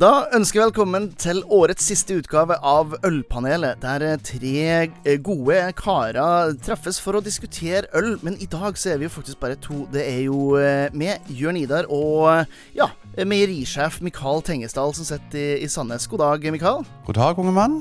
[0.00, 6.96] Da ønsker jeg velkommen til årets siste utgave av Ølpanelet, der tre gode karer treffes
[7.04, 8.14] for å diskutere øl.
[8.24, 9.82] Men i dag så er vi jo faktisk bare to.
[9.92, 10.56] Det er jo
[10.96, 12.88] med Jørn Idar og ja,
[13.20, 16.08] meierisjef Mikael Tengesdal som sitter i, i Sandnes.
[16.08, 16.88] God dag, Mikael.
[17.04, 17.76] God dag, unge mann.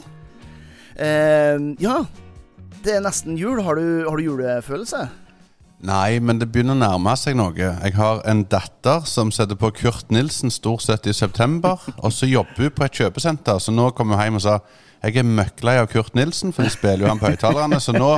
[0.99, 2.01] Eh, ja,
[2.83, 3.63] det er nesten jul.
[3.63, 5.07] Har du, har du julefølelse?
[5.79, 7.55] Nei, men det begynner å nærme seg noe.
[7.55, 11.79] Jeg har en datter som setter på Kurt Nilsen stort sett i september.
[12.03, 14.59] Og så jobber hun på et kjøpesenter, så nå kom hun hjem og sa
[14.99, 17.79] jeg er møkklei av Kurt Nilsen, for de spiller jo han på høyttalerne.
[17.79, 18.09] Så nå,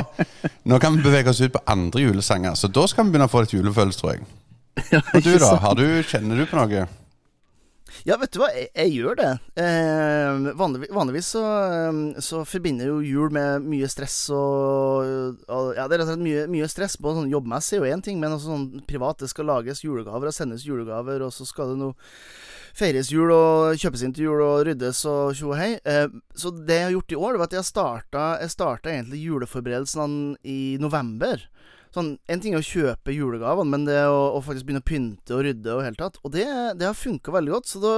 [0.66, 2.58] nå, kan vi bevege oss ut på andre julesanger.
[2.58, 4.26] Så da skal vi begynne å få litt julefølelse, tror jeg.
[5.14, 5.52] Og du, da?
[5.78, 6.88] Du, kjenner du på noe?
[8.08, 9.32] Ja, vet du hva, jeg, jeg gjør det.
[9.62, 15.86] Eh, vanligvis, vanligvis så, eh, så, forbinder jo jul med mye stress og, og Ja,
[15.86, 16.98] det er rett og slett mye, mye stress.
[16.98, 19.22] Både sånn jobbmessig og én ting, men også sånn privat.
[19.22, 21.94] Det skal lages julegaver og sendes julegaver, og så skal det noe
[22.78, 25.76] feires jul og kjøpes inn til jul og ryddes og tjo og hei.
[25.86, 28.94] Eh, så det jeg har gjort i år, det var at jeg starta, jeg starta
[28.96, 31.46] egentlig juleforberedelsene i november.
[31.92, 35.36] Sånn, En ting er å kjøpe julegavene, men det å, å faktisk begynne å pynte
[35.36, 36.20] og rydde og hele tatt.
[36.24, 36.48] Og det,
[36.80, 37.68] det har funka veldig godt.
[37.68, 37.96] Så da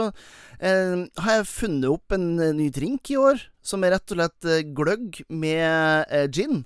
[0.57, 4.17] eh, har jeg funnet opp en eh, ny drink i år, som er rett og
[4.17, 6.63] slett eh, gløgg med eh, gin.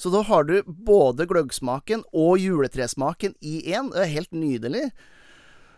[0.00, 3.92] Så da har du både gløggsmaken og juletresmaken i én.
[3.94, 4.88] Det er helt nydelig.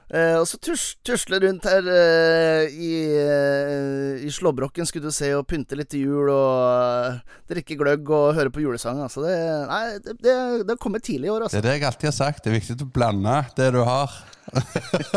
[0.07, 5.33] Uh, og så tus tusle rundt her uh, i, uh, i slåbroken, skulle du se,
[5.35, 7.19] og pynte litt til jul og
[7.51, 9.01] drikke gløgg og høre på julesang.
[9.03, 9.25] Altså.
[9.27, 9.35] Det,
[9.67, 10.37] nei, det, det,
[10.69, 11.59] det kommer tidlig i år, altså.
[11.59, 12.45] Det er det jeg alltid har sagt.
[12.45, 14.15] Det er viktig å blande det du har.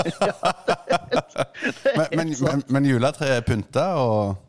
[0.09, 0.33] ja,
[1.93, 4.48] men, men, men, men juletreet er pynta, og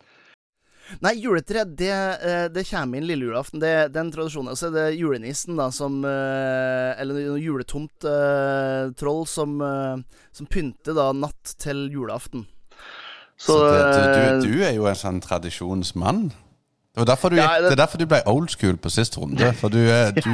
[1.05, 3.62] Nei, juletre, det, eh, det kommer inn lille julaften.
[3.62, 4.50] Det, den er en tradisjon.
[4.50, 9.61] Altså, det er julenissen, da, som eh, Eller noe juletomt uh, troll som,
[10.34, 12.46] som, pynter da natt til julaften.
[13.41, 13.83] Så, Så det,
[14.42, 16.28] du, du, er jo en sånn tradisjonsmann?
[16.98, 19.52] Det, derfor du, ja, det, det, er derfor du ble old school på sist runde.
[19.61, 19.78] For du,
[20.18, 20.33] du,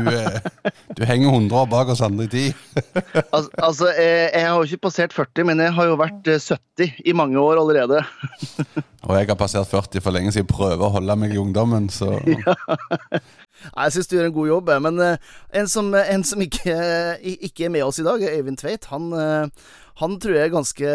[0.96, 2.54] du henger 100 år bak oss andre i tid.
[3.34, 7.12] altså, altså jeg, har jo ikke passert 40, men jeg har jo vært 70 i
[7.12, 8.00] mange år allerede.
[9.06, 12.16] Og jeg har passert 40 for lenge siden prøver å holde meg i ungdommen, så
[12.32, 12.56] ja.
[13.66, 16.74] Jeg syns du gjør en god jobb, men en som, en som ikke,
[17.20, 19.12] ikke, er med oss i dag, Øyvind Tveit, han
[19.96, 20.88] han tror jeg er ganske,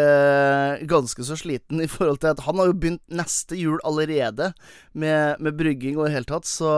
[0.90, 4.52] ganske, så sliten i forhold til at han har jo begynt neste jul allerede
[4.94, 6.46] med, med brygging og i det hele tatt.
[6.46, 6.70] Så,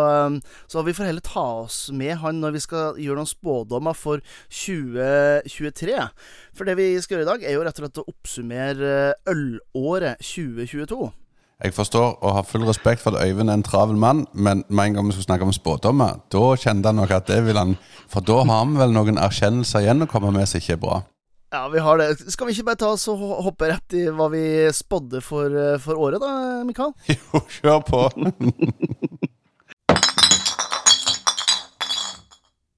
[0.71, 4.25] så vi får heller ta oss med han når vi skal gjøre noen spådommer for
[4.49, 5.99] 2023.
[6.57, 8.97] For det vi skal gjøre i dag, er jo rett og slett å oppsummere
[9.29, 11.12] ølåret 2022.
[11.65, 14.85] Jeg forstår og har full respekt for at Øyvind er en travel mann, men med
[14.89, 17.77] en gang vi skal snakke om spådommer, da kjente han nok at det vil han
[18.11, 21.05] For da har vi vel noen erkjennelser igjen å komme med som ikke er bra.
[21.55, 22.33] Ja, vi har det.
[22.33, 24.43] Skal vi ikke bare ta oss og hoppe rett i hva vi
[24.75, 26.91] spådde for, eh, for året, da, Mikael?
[27.15, 28.01] Jo, kjør på.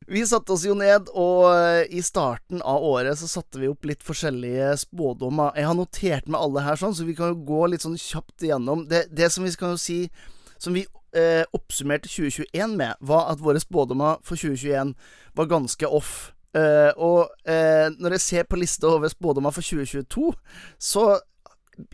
[0.06, 3.88] Vi satte oss jo ned, og eh, i starten av året så satte vi opp
[3.88, 5.56] litt forskjellige spådommer.
[5.58, 8.44] Jeg har notert med alle her, sånn, så vi kan jo gå litt sånn kjapt
[8.44, 8.84] igjennom.
[8.92, 9.98] Det, det som vi skal jo si
[10.62, 10.84] Som vi
[11.16, 14.94] eh, oppsummerte 2021 med, var at våre spådommer for 2021
[15.36, 16.35] var ganske off.
[16.56, 20.30] Uh, og uh, når jeg ser på lista over spådommer for 2022,
[20.80, 21.08] så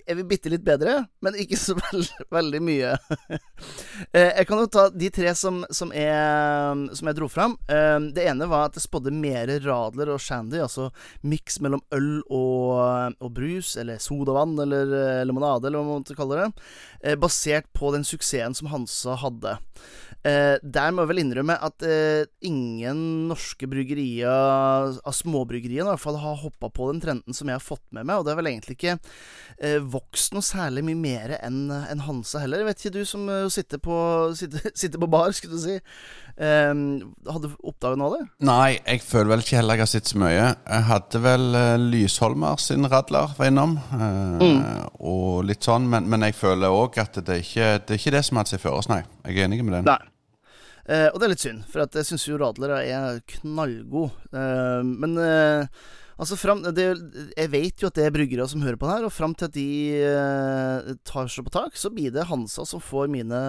[0.07, 2.93] er vi bitte litt bedre, men ikke så veld, veldig mye.
[3.03, 7.57] uh, jeg kan jo ta de tre som, som, jeg, som jeg dro fram.
[8.15, 10.93] det ene var at jeg spådde mer radler og shandy, altså
[11.27, 16.45] miks mellom øl og, og, brus, eller sodavann, eller limonade, eller hva man måtte kalle
[16.45, 19.59] det, basert på den suksessen som Hansa hadde.
[20.23, 26.03] Eh, der må jeg vel innrømme at eh, ingen norske bryggerier, av småbryggeriene i hvert
[26.03, 28.21] fall, har hoppa på den trenden som jeg har fått med meg.
[28.21, 28.95] Og det har vel egentlig ikke
[29.59, 32.63] eh, vokst noe særlig mye mer enn en Hansa heller.
[32.69, 33.97] Vet ikke du som uh, sitter, på,
[34.39, 35.75] sitter, sitter, på, bar, skulle du si.
[36.39, 38.23] Eh, hadde du oppdaget noe av det?
[38.47, 40.47] Nei, jeg føler vel ikke heller jeg har sett så mye.
[40.55, 44.63] Jeg hadde vel uh, Lysholmer sin radler var innom, mm.
[45.03, 45.91] og litt sånn.
[45.91, 48.47] Men, men jeg føler òg at det er, ikke, det er ikke det som har
[48.47, 49.03] hatt seg oss, nei.
[49.27, 49.91] Jeg er enig med den.
[49.91, 50.12] Nei.
[50.89, 54.15] Eh, og det er litt synd, for jeg syns jo Radler er knallgod.
[54.35, 55.83] Eh, men eh,
[56.17, 56.89] altså fram, det,
[57.37, 59.51] Jeg vet jo at det er bryggere som hører på det her, og fram til
[59.51, 59.69] at de
[60.03, 63.43] eh, tar seg på tak, så blir det Hansa som får mine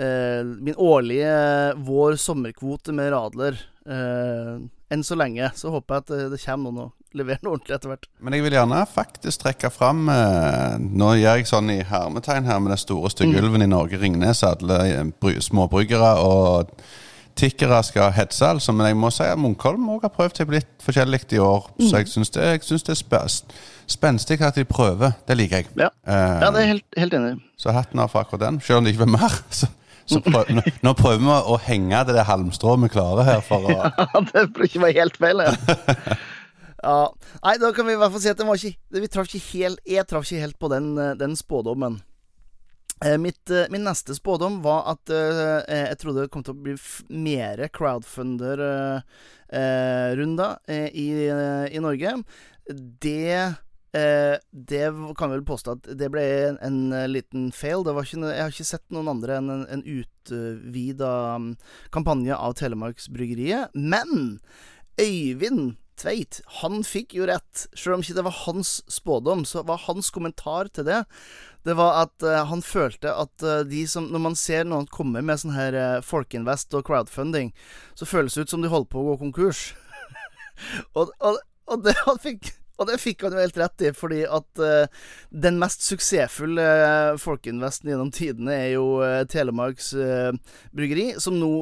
[0.00, 1.36] eh, min årlige
[1.84, 3.60] vår sommerkvote med Radler.
[3.84, 4.56] Eh,
[4.92, 5.52] enn så lenge.
[5.56, 8.08] Så håper jeg at det, det kommer noen og levere noe ordentlig etter hvert.
[8.22, 12.60] Men jeg vil gjerne faktisk trekke fram eh, Nå gjør jeg sånn i hermetegn her
[12.62, 13.62] med den store stygge mm.
[13.62, 16.74] i Norge, Ringnes, alle eh, småbryggere og
[17.38, 18.72] tikkere skal hetse, altså.
[18.76, 21.70] Men jeg må si at Munkholm òg har prøvd seg litt forskjellig i år.
[21.80, 23.54] Så jeg syns det, jeg synes det er spe-
[23.90, 25.16] spenstig at de prøver.
[25.28, 25.72] Det liker jeg.
[25.80, 27.36] Ja, Eh, ja det er helt, helt enig.
[27.56, 28.60] Så hatten av for akkurat den.
[28.60, 29.38] Selv om det ikke var mer.
[30.10, 33.68] Så, prøv, nå, nå prøver vi å henge det der halmstrået vi klarer her for
[33.70, 33.76] å
[34.32, 35.44] det burde ikke være helt feil.
[35.46, 36.16] Ja.
[36.82, 36.96] ja.
[37.42, 39.50] Nei, da kan vi i hvert fall si at den var ikke, vi traff ikke
[39.52, 42.00] helt, jeg traff ikke helt på den, eh, den spådommen.
[43.04, 46.62] Eh, Mitt, eh, min neste spådom var at uh, jeg trodde det kom til å
[46.68, 46.76] bli
[47.10, 52.22] mer crowdfunder-runder eh, i, eh, i Norge.
[53.02, 53.58] Det
[53.92, 54.88] Det
[55.18, 57.84] kan vi vel påstå at det ble en, en liten fail.
[57.84, 61.60] Ikke, jeg har ikke sett noen andre enn en, en utvida mm,
[61.92, 63.76] kampanje av Telemarksbryggeriet.
[63.76, 64.40] Men
[64.96, 67.66] Øyvind Tveit, han fikk jo rett.
[67.78, 71.04] Selv om ikke det var hans spådom, så var hans kommentar til det
[71.62, 75.22] Det var at uh, han følte at uh, de som Når man ser noen komme
[75.22, 77.52] med sånn her uh, folkeinvest og crowdfunding,
[77.94, 79.60] så føles det ut som de holder på å gå konkurs.
[80.98, 81.38] og, og,
[81.70, 82.50] og, det, han fikk,
[82.82, 85.04] og det fikk han jo helt rett i, fordi at uh,
[85.44, 89.92] den mest suksessfulle uh, folkeinvesten gjennom tidene er jo uh, Telemarks
[90.74, 91.52] bryggeri, som nå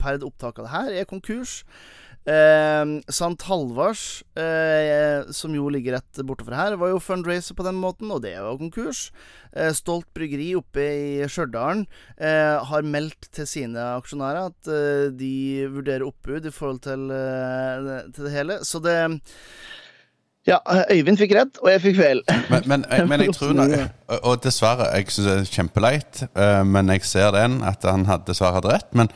[0.00, 1.60] per opptak av det her er konkurs.
[2.26, 2.84] Eh,
[3.14, 8.10] Sant Halvars, eh, som jo ligger rett bortover her, var jo fundraiser på den måten,
[8.10, 9.12] og det var konkurs.
[9.54, 10.82] Eh, Stolt bryggeri oppe
[11.22, 11.84] i Stjørdal
[12.18, 15.32] eh, har meldt til sine aksjonærer at eh, de
[15.70, 18.58] vurderer oppbud i forhold til, eh, til det hele.
[18.66, 18.96] Så det
[20.46, 20.60] Ja,
[20.94, 22.20] Øyvind fikk rett, og jeg fikk feil.
[22.50, 23.72] Men, men, jeg- men jeg tror nok
[24.30, 26.20] og- dessverre, jeg syns det er kjempeleit,
[26.66, 28.86] men jeg ser den, at han dessverre hadde rett.
[28.94, 29.10] Men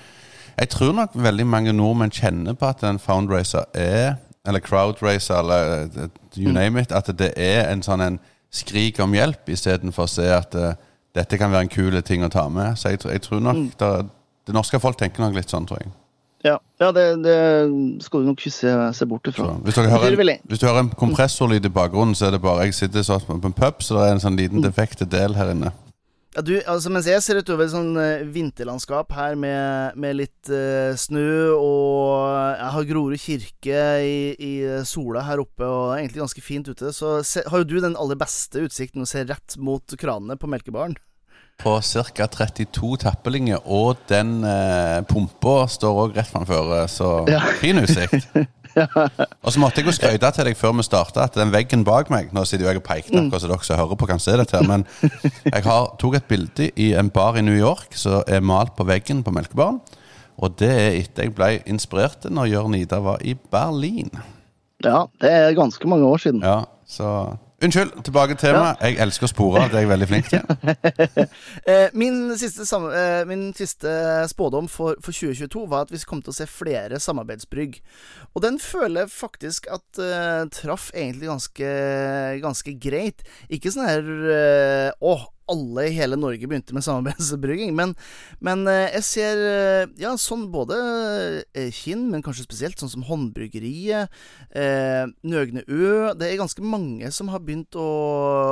[0.61, 4.15] jeg tror nok veldig mange nordmenn kjenner på at en foundracer er
[4.47, 5.89] Eller crowdracer, eller
[6.37, 6.93] you you name it.
[6.97, 8.15] At det er en sånn en
[8.51, 10.71] skrik om hjelp, istedenfor å se at uh,
[11.15, 12.79] dette kan være en kul ting å ta med.
[12.79, 13.91] Så jeg, tror- jeg tror nok det,
[14.47, 15.93] det norske folk tenker nok litt sånn, tror jeg.
[16.49, 17.37] Ja, ja det, det
[18.03, 19.51] skal du nok ikke se, se bort ifra.
[19.61, 23.21] Hvis, hvis du hører en kompressorlyd i bakgrunnen, så er det bare Jeg sitter sånn
[23.29, 25.75] på en pub, så det er en sånn liten defekt del her inne.
[26.31, 30.51] Ja, du, altså Mens jeg ser utover et sånn eh, vinterlandskap her med, med litt
[30.53, 34.53] uh, snø, og jeg har Grorud kirke i, i
[34.87, 37.81] sola her oppe, og det er egentlig ganske fint ute, så se, har jo du
[37.83, 40.95] den aller beste utsikten å se rett mot kranene på melkebaren.
[41.61, 42.31] På ca.
[42.31, 47.43] 32 tappelinger, og den uh, pumpa står òg rett framfor, eh, så Ja.
[47.59, 48.31] fin utsikt.
[49.45, 52.11] Og så måtte jeg jo skryte til deg før vi starta at den veggen bak
[52.13, 54.37] meg Nå sitter jo jeg og peker, akkurat så dere som hører på, kan se
[54.41, 54.87] dette, men
[55.45, 58.87] jeg har, tok et bilde i en bar i New York som er malt på
[58.89, 59.81] veggen på melkebaren.
[60.41, 64.13] Og det er etter jeg ble inspirert når Jørn Ida var i Berlin.
[64.85, 66.41] Ja, det er ganske mange år siden.
[66.45, 68.79] Ja, så Unnskyld, tilbake til temaet.
[68.81, 70.45] Jeg elsker å spore, det er jeg veldig flink til.
[71.71, 73.91] Eh, min, siste eh, min siste
[74.31, 77.77] spådom for, for 2022 var at vi kom til å se flere samarbeidsbrygg.
[78.35, 81.73] Og den føler jeg faktisk at uh, traff egentlig ganske,
[82.43, 83.25] ganske greit.
[83.53, 84.09] Ikke sånn her
[84.97, 85.15] Å,
[85.51, 87.75] alle i hele Norge begynte med samarbeidsbrygging.
[87.77, 87.95] Men,
[88.45, 90.79] men eh, jeg ser eh, ja, sånn både
[91.55, 94.13] eh, Kinn, men kanskje spesielt sånn som Håndbryggeriet,
[94.57, 97.89] eh, Nøgne Ø Det er ganske mange som har begynt å,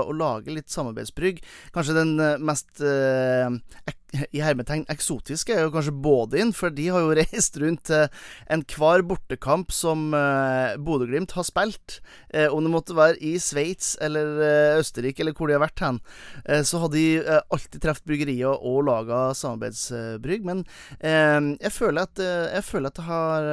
[0.08, 1.40] å lage litt samarbeidsbrygg.
[1.74, 3.48] Kanskje den mest eh,
[4.32, 8.06] i hermetegn eksotiske er jo kanskje Bådin, for de har jo reist rundt til
[8.52, 11.98] enhver bortekamp som eh, Bodø-Glimt har spilt.
[12.32, 15.84] Eh, om det måtte være i Sveits eller eh, Østerrike eller hvor de har vært
[15.84, 16.00] hen,
[16.46, 20.46] eh, så har de eh, alltid truffet bryggerier og laga samarbeidsbrygg.
[20.48, 20.64] Men
[21.00, 23.46] eh, jeg føler at eh, Jeg føler at det har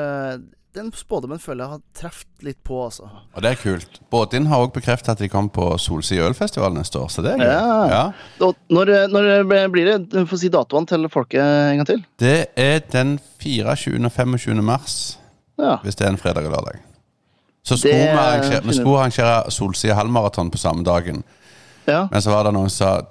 [0.75, 3.07] Den spådommen føler jeg har truffet litt på, altså.
[3.35, 3.99] Og det er kult.
[4.11, 7.43] Båtin har òg bekreftet at de kommer på Solsida ølfestival neste år, så det er
[7.45, 7.47] gøy.
[7.47, 7.85] Ja.
[7.93, 8.49] Ja.
[8.75, 9.95] Når, når blir det?
[10.25, 12.03] Få får si datoene til folket en gang til.
[12.19, 14.03] Det er den 24.
[14.03, 14.61] og 25.
[14.67, 14.97] mars,
[15.57, 15.77] Ja.
[15.83, 16.81] hvis det er en fredag eller lørdag.
[17.63, 21.23] Så skulle Det vi arrangere, vi skulle arrangere Solsida halvmaraton på samme dagen.
[21.87, 22.07] ja.
[22.11, 23.01] Men så var det noen som sa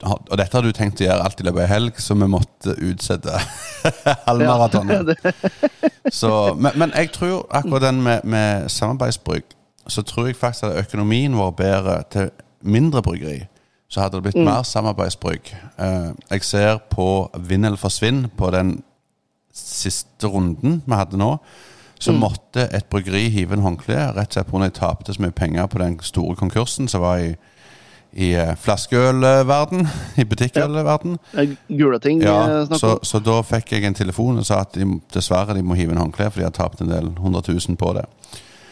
[0.00, 2.72] Og dette har du tenkt å gjøre alt i løpet av helg, så vi måtte
[2.72, 3.36] utsette
[4.28, 5.12] halvmaratonet.
[6.20, 9.52] Så, men, men jeg tror akkurat den med, med samarbeidsbrygg,
[9.90, 12.30] så tror jeg faktisk at økonomien vår bedre til
[12.64, 13.42] mindre bryggeri.
[13.90, 15.52] Så hadde det blitt mer samarbeidsbrygg.
[15.78, 18.78] Eh, jeg ser på Vinn eller forsvinn på den
[19.54, 21.34] siste runden vi hadde nå.
[22.00, 24.60] Så måtte et bryggeri hive en håndkle, rett og slett pga.
[24.62, 27.34] de tapte så mye penger på den store konkursen som var i,
[28.12, 29.86] i eh, flaskeølverden,
[30.20, 31.18] i butikkølverden.
[31.36, 31.46] Ja.
[31.68, 34.86] Gule ting Ja, eh, så, så da fikk jeg en telefon og sa at de,
[35.14, 37.92] dessverre de må hive en håndkle, for de har tapt en del hundre tusen på
[37.98, 38.06] det.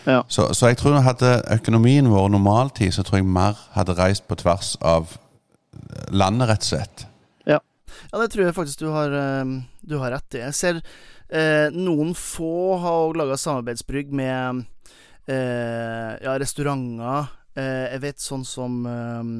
[0.08, 0.22] Ja.
[0.28, 4.38] Så, så jeg tror hadde økonomien vår normaltid, så tror jeg mer hadde reist på
[4.40, 5.18] tvers av
[6.10, 7.06] landet, rett og slett.
[7.48, 7.60] Ja.
[8.08, 9.54] ja, det tror jeg faktisk du har, eh,
[9.84, 10.44] du har rett i.
[10.46, 10.82] Jeg ser
[11.28, 14.62] Eh, noen få har òg laga samarbeidsbrygg med
[15.28, 17.28] eh, ja, restauranter.
[17.58, 19.32] Eh, jeg vet sånn som eh,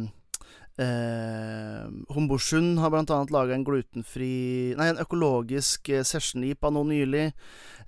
[0.78, 7.24] Eh, Homborsund har blant annet laga en glutenfri Nei, en økologisk eh, session-IPA nå nylig.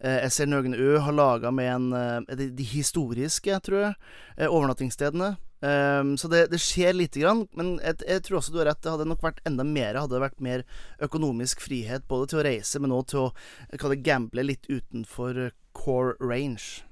[0.01, 3.95] Eh, jeg ser Nøgen Ø har laga med en eh, de, de, historiske, tror jeg,
[4.41, 5.31] eh, overnattingsstedene.
[5.63, 7.47] Eh, så det, det, skjer lite grann.
[7.55, 8.83] Men jeg, jeg, tror også du har rett.
[8.83, 10.67] Det hadde nok vært enda mer Hadde det vært mer
[11.07, 16.19] økonomisk frihet både til å reise, men òg til å gamble litt utenfor eh, core
[16.19, 16.90] range.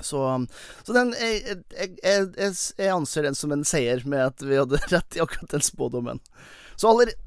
[0.00, 0.46] Så,
[0.82, 4.80] så den jeg, jeg, jeg, jeg, anser den som en seier, med at vi hadde
[4.94, 6.22] rett i akkurat den spådommen.
[6.76, 7.20] Så allerede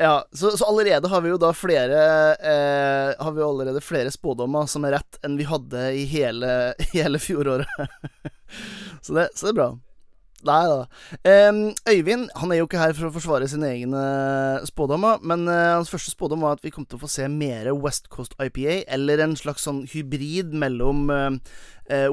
[0.00, 1.98] ja, så, så, allerede har vi jo da flere
[2.32, 7.20] eh, Har vi allerede flere spådommer som er rett enn vi hadde i hele, hele
[7.20, 7.68] fjoråret.
[9.04, 9.68] så, det, så det er bra.
[10.46, 10.84] Nei da.
[11.50, 14.04] Um, Øyvind han er jo ikke her for å forsvare sine egne
[14.68, 17.68] spådommer, men uh, hans første spådom var at vi kom til å få se mer
[17.76, 21.36] West Coast IPA, eller en slags sånn hybrid mellom uh,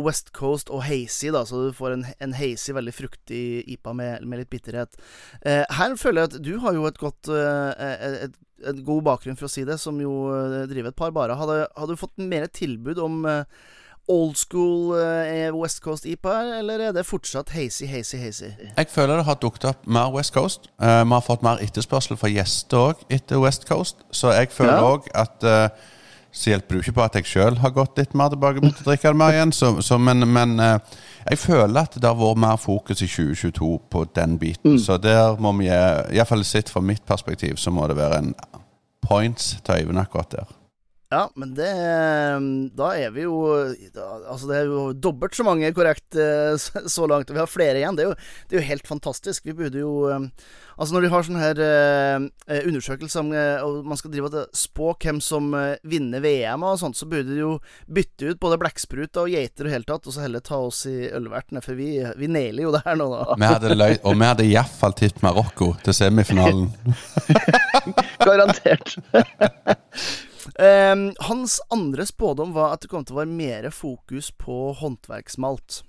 [0.04, 3.46] West Coast og hazy, da, så du får en, en hazy, veldig fruktig
[3.78, 5.00] IPA med, med litt bitterhet.
[5.46, 9.48] Uh, her føler jeg at du har jo et godt et, et god bakgrunn, for
[9.48, 10.20] å si det, som jo
[10.68, 11.40] driver et par barer.
[11.40, 13.24] Hadde, hadde, du fått mer tilbud om
[14.08, 18.52] old school uh, West Coast IPA, eller er det fortsatt hazy, hazy, hazy?
[18.78, 20.70] Jeg føler det har dukket opp mer West Coast.
[20.82, 24.80] Uh, vi har fått mer etterspørsel fra gjester òg etter West Coast, så jeg føler
[24.84, 25.28] òg ja.
[25.28, 25.94] at uh,
[26.38, 28.82] Så hjelper det jo ikke på at jeg sjøl har gått litt mer tilbake mot
[28.82, 32.42] å drikke det mer igjen, så, så, men, men jeg føler at det har vært
[32.44, 34.76] mer fokus i 2022 på den biten.
[34.76, 34.78] Mm.
[34.84, 38.36] Så der må vi, iallfall sett fra mitt perspektiv, så må det være en
[39.08, 40.57] points til Øyvind akkurat der.
[41.08, 41.70] Ja, men det
[42.76, 47.30] Da er vi jo Altså, det er jo dobbelt så mange korrekt eh, så langt.
[47.32, 47.96] Og vi har flere igjen.
[47.96, 48.16] Det er jo,
[48.48, 49.46] det er jo helt fantastisk.
[49.48, 49.94] Vi burde jo
[50.78, 51.62] Altså, når de har sånne her
[52.68, 55.50] undersøkelser om og man skal drive og spå hvem som
[55.90, 57.56] vinner VM og sånt, så burde de jo
[57.90, 61.10] bytte ut både blekkspruter og geiter og hele tatt, og så heller ta oss i
[61.10, 63.40] ølvertene, for vi, vi nailer jo det her nå, da.
[63.42, 66.70] Vi hadde løy, og vi hadde iallfall tippet Marokko til semifinalen.
[68.28, 68.98] Garantert.
[70.56, 75.82] Um, hans andre spådom var at det kom til å være mer fokus på håndverksmalt.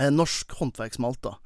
[0.00, 1.36] Eh, norsk håndverksmalt, da.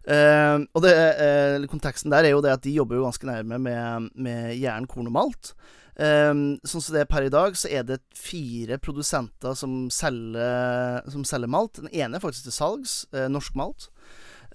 [0.00, 3.58] Uh, og det, uh, konteksten der er jo det at de jobber jo ganske nærme
[3.60, 5.52] med, med jern, korn og malt.
[6.00, 11.02] Um, sånn som det er per i dag, så er det fire produsenter som selger,
[11.12, 11.82] som selger malt.
[11.82, 13.90] Den ene er faktisk til salgs, uh, norsk malt.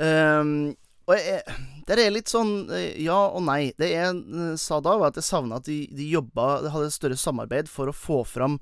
[0.01, 0.73] Um,
[1.05, 1.41] og jeg,
[1.85, 3.69] det er litt sånn eh, ja og nei.
[3.77, 6.95] Det jeg eh, sa da, var at jeg savna at de, de jobba hadde et
[6.95, 8.57] større samarbeid for å få fram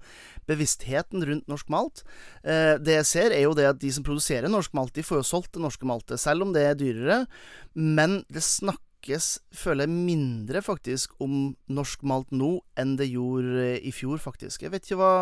[0.50, 2.04] bevisstheten rundt norsk malt.
[2.44, 5.22] Eh, det jeg ser, er jo det at de som produserer norsk malt, de får
[5.22, 7.22] jo solgt det norske maltet, selv om det er dyrere.
[7.80, 13.96] Men det snakkes, føler jeg, mindre faktisk om norsk malt nå enn det gjorde i
[13.96, 14.68] fjor, faktisk.
[14.68, 15.14] Jeg vet ikke hva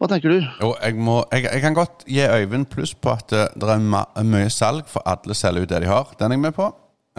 [0.00, 0.38] hva tenker du?
[0.62, 4.24] Jo, jeg, må, jeg, jeg, kan godt gi Øyvind pluss på at det, det er
[4.24, 6.14] mye salg, for alle selger ut det de har.
[6.16, 6.70] Den er jeg med på.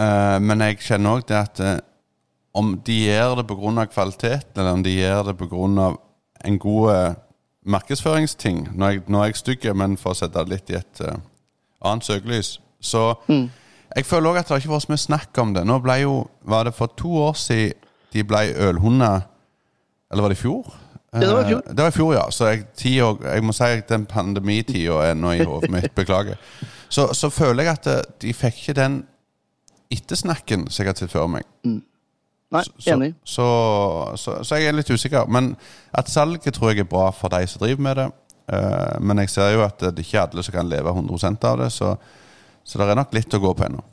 [0.02, 1.76] Uh, men jeg kjenner òg det at uh,
[2.58, 3.86] om de gjør det pga.
[3.86, 5.92] kvalitet, eller om de gjør det pga.
[6.46, 7.14] en god uh,
[7.66, 10.80] markedsføringsting Nå er jeg, nå er jeg stygg, men for å sette det litt i
[10.80, 11.02] et
[11.86, 13.50] annet søkelys, så mm.
[13.92, 15.66] Jeg føler òg at det ikke har vært så mye snakk om det.
[15.68, 16.14] Nå ble jo
[16.48, 19.28] Var det for to år siden de ble ølhunder
[20.12, 20.72] Eller var det i fjor?
[21.12, 21.62] Det var i fjor.
[21.68, 22.26] Det var i fjor, ja.
[22.32, 25.92] Så jeg, år, jeg må si at den pandemitida er nå i hodet mitt.
[26.00, 26.40] Beklager.
[26.90, 29.02] Så, så, føler jeg at eh, de fikk ikke den
[29.92, 31.44] ettersnakken som jeg har sett før meg.
[31.68, 31.82] Mm.
[32.52, 32.64] Nei,
[32.94, 33.12] enig.
[33.24, 33.44] Så,
[34.20, 35.28] så, så, jeg er litt usikker.
[35.28, 35.54] Men
[35.96, 38.10] at salget tror jeg er bra for de som driver med det.
[38.52, 41.62] Uh, men jeg ser jo at det er ikke alle som kan leve 100 av
[41.62, 41.94] det, så,
[42.64, 43.84] så det er nok litt å gå på ennå.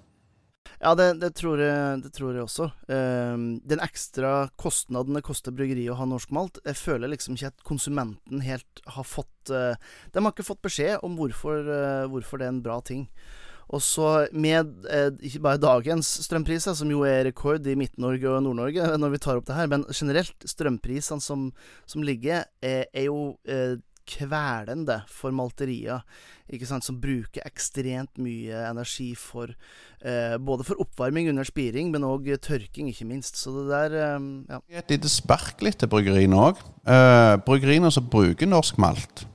[0.79, 2.69] Ja, det, det, tror jeg, det, tror jeg, også.
[2.87, 7.51] Um, den ekstra kostnaden det koster bryggeriet å ha norsk malt, jeg føler liksom ikke
[7.51, 9.75] at konsumenten helt har fått uh,
[10.15, 13.09] De har ikke fått beskjed om hvorfor, uh, hvorfor det er en bra ting.
[13.69, 18.41] Og så med eh, ikke bare dagens strømpriser, som jo er rekord i Midt-Norge og
[18.47, 21.51] Nord-Norge når vi tar opp det her, men generelt strømprisene som,
[21.85, 23.35] som ligger, er, er jo
[24.09, 26.03] kvelende for malterier,
[26.65, 29.53] som bruker ekstremt mye energi for
[30.01, 33.37] eh, Både for oppvarming under spiring, men òg tørking, ikke minst.
[33.37, 34.61] Så det der eh, ja.
[34.81, 36.63] Et lite spark litt til bryggeriene òg.
[36.89, 39.27] Eh, bryggeriene som bruker norsk malt.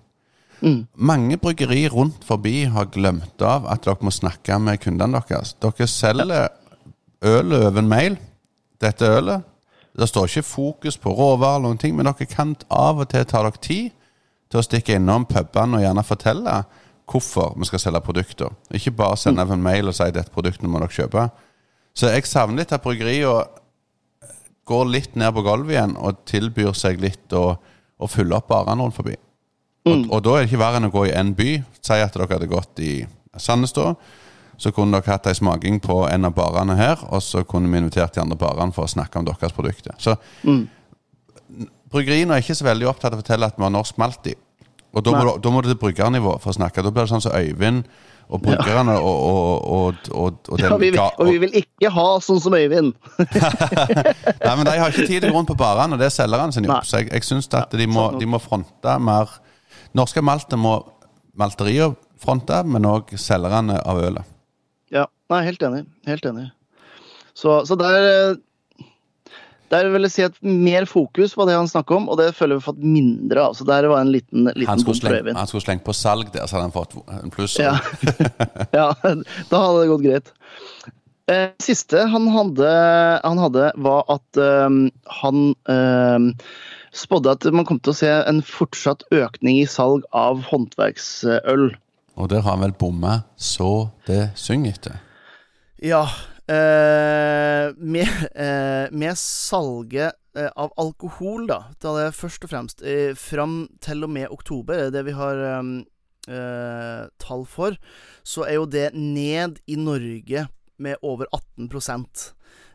[0.63, 0.85] Mm.
[0.95, 5.57] Mange bryggerier rundt forbi har glemt av at dere må snakke med kundene deres.
[5.61, 6.53] Dere selger
[7.23, 8.15] øl over en mail.
[8.81, 9.43] Dette ølet.
[9.93, 13.27] Det står ikke fokus på råvarer, eller noen ting, men dere kan av og til
[13.29, 13.91] ta dere tid
[14.53, 16.59] til å stikke innom pubene og gjerne fortelle
[17.09, 18.53] hvorfor vi skal selge produkter.
[18.73, 19.55] Ikke bare sende mm.
[19.55, 21.25] en mail og si at dette produktet må dere kjøpe.
[21.97, 23.43] Så jeg savner litt at bryggeriene
[24.69, 28.85] går litt ned på gulvet igjen og tilbyr seg litt å, å fylle opp barene
[28.85, 29.17] rundt forbi.
[29.83, 31.49] Og, og da er det ikke verre enn å gå i en by.
[31.83, 32.93] Si at dere hadde gått i
[33.35, 33.89] Sandnes da.
[34.61, 37.81] Så kunne dere hatt ei smaking på en av barene her, og så kunne vi
[37.81, 39.97] invitert de andre barene for å snakke om deres produkter.
[39.99, 40.15] Så
[41.91, 44.37] bryggeriene er ikke så veldig opptatt av å fortelle at vi har norsk malt i.
[44.93, 46.83] Og da må, du, da må du til bryggernivå for å snakke.
[46.85, 47.85] Da blir det sånn som Øyvind
[48.33, 51.91] og bryggerne og, og, og, og, og den Ja, vi vil, og vi vil ikke
[51.93, 52.93] ha sånn som Øyvind.
[54.45, 56.55] Nei, men De har ikke tid til å gå rundt på barene, det er selgerne
[56.55, 56.85] sin jobb.
[56.87, 59.33] Så jeg, jeg syns at de må, de må fronte mer
[59.97, 60.77] Norske Malte må
[61.37, 64.29] malterier fronte, men òg selgerne av ølet.
[64.93, 65.83] Ja, nei, helt enig.
[66.07, 66.47] Helt enig.
[67.37, 68.41] Så, så der eh,
[69.73, 72.59] Der vil jeg si at mer fokus på det han snakker om, og det føler
[72.59, 73.55] vi har fått mindre av.
[73.57, 76.45] Så der var en liten, Han liten skulle, slenge, han skulle slengt på salg der,
[76.45, 77.57] så hadde han fått en pluss.
[77.61, 77.77] Ja.
[78.79, 80.33] ja, da hadde det gått greit.
[81.31, 82.69] Eh, siste han hadde,
[83.23, 84.79] han hadde var at eh,
[85.21, 86.49] han eh,
[86.93, 91.71] spådde at man kom til å se en fortsatt økning i salg av håndverksøl.
[92.13, 94.99] Og der har han vel bomma så det synger etter.
[95.83, 96.05] Ja.
[96.43, 103.13] Eh, med, eh, med salget eh, av alkohol, da, da det først og fremst eh,
[103.15, 107.79] fram til og med oktober, er det vi har eh, tall for,
[108.27, 110.47] så er jo det ned i Norge
[110.83, 111.71] med over 18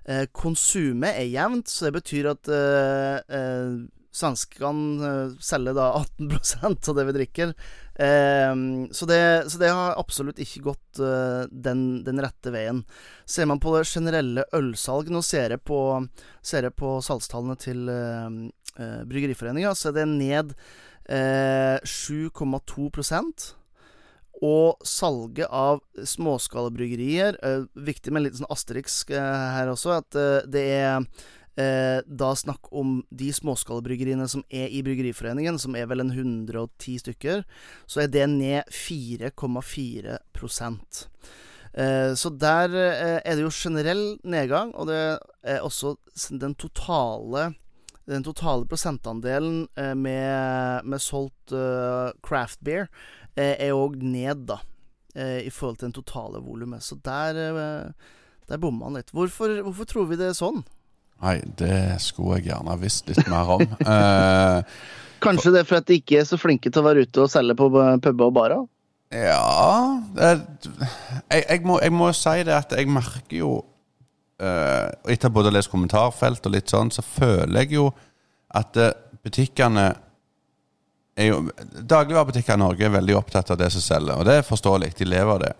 [0.09, 3.85] eh, Konsumet er jevnt, så det betyr at uh,
[4.19, 7.53] svenskene eh, selger da 18% av det vi drikker.
[7.95, 8.55] Eh,
[8.91, 12.85] så, det, så det har absolutt ikke gått eh, den, den rette veien.
[13.29, 15.81] Ser man på det generelle ølsalget Nå ser jeg på,
[16.43, 20.53] ser jeg på salgstallene til eh, Bryggeriforeninga, så er det ned
[21.11, 22.91] eh, 7,2
[24.39, 27.41] og salget av småskalabryggerier
[27.75, 31.09] Viktig med en liten asterisk her også, at det er
[31.59, 37.03] eh, da snakk om de småskalabryggeriene som er i Bryggeriforeningen, som er vel en 110
[37.03, 37.45] stykker,
[37.87, 40.19] så er det ned 4,4
[41.75, 45.01] eh, Så der eh, er det jo generell nedgang, og det
[45.42, 45.97] er også
[46.31, 47.55] den totale
[48.09, 52.87] den totale prosentandelen eh, med, med solgt eh, craft beer
[53.37, 54.62] eh, er òg ned, da.
[55.18, 56.85] I forhold til den totale volumet.
[56.85, 59.09] Så der, eh, bomma han litt.
[59.11, 60.61] Hvorfor, hvorfor tror vi det er sånn?
[61.18, 63.66] Nei, det skulle jeg gjerne visst litt mer om.
[63.88, 64.78] Eh,
[65.18, 67.31] Kanskje det er for at de ikke er så flinke til å være ute og
[67.33, 68.61] selge på puber og barer?
[69.11, 70.42] Ja jeg,
[71.33, 73.52] jeg, må, jeg må si det at jeg merker jo
[74.38, 77.88] eh, Etter både å lese kommentarfelt og litt sånn, så føler jeg jo
[78.54, 78.92] at eh,
[79.24, 79.88] butikkene
[81.18, 81.40] er jo
[81.83, 84.92] Dagligvarebutikker i Norge er veldig opptatt av det som selger, og det er forståelig.
[85.00, 85.54] De lever av det.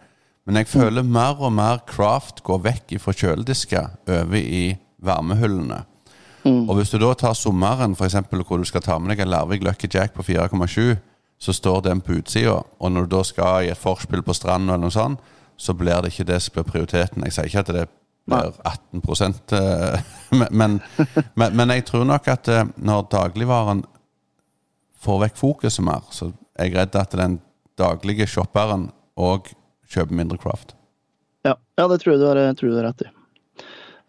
[0.46, 4.62] Men jeg føler mer og mer craft går vekk fra kjøledisker over i
[5.04, 5.84] varmehullene.
[6.48, 9.64] Og hvis du da tar sommeren, eksempel, hvor du skal ta med deg en Larvik
[9.64, 10.96] Lucky Jack på 4,7,
[11.38, 14.74] så står den på utsida, og når du da skal i et forspill på stranda
[14.74, 15.20] eller noe sånt,
[15.58, 17.24] så blir det ikke det som blir prioriteten.
[17.26, 17.84] Jeg sier ikke at det
[18.28, 20.00] blir 18 eh,
[20.50, 20.80] men,
[21.34, 23.84] men, men, jeg tror nok at eh, når dagligvaren
[24.98, 27.38] får vekk fokuset mer, så er jeg redd at den
[27.78, 29.52] daglige shopperen òg
[29.90, 30.74] kjøper mindre craft.
[31.46, 33.12] Ja, ja det tror jeg du har, jeg du har rett i.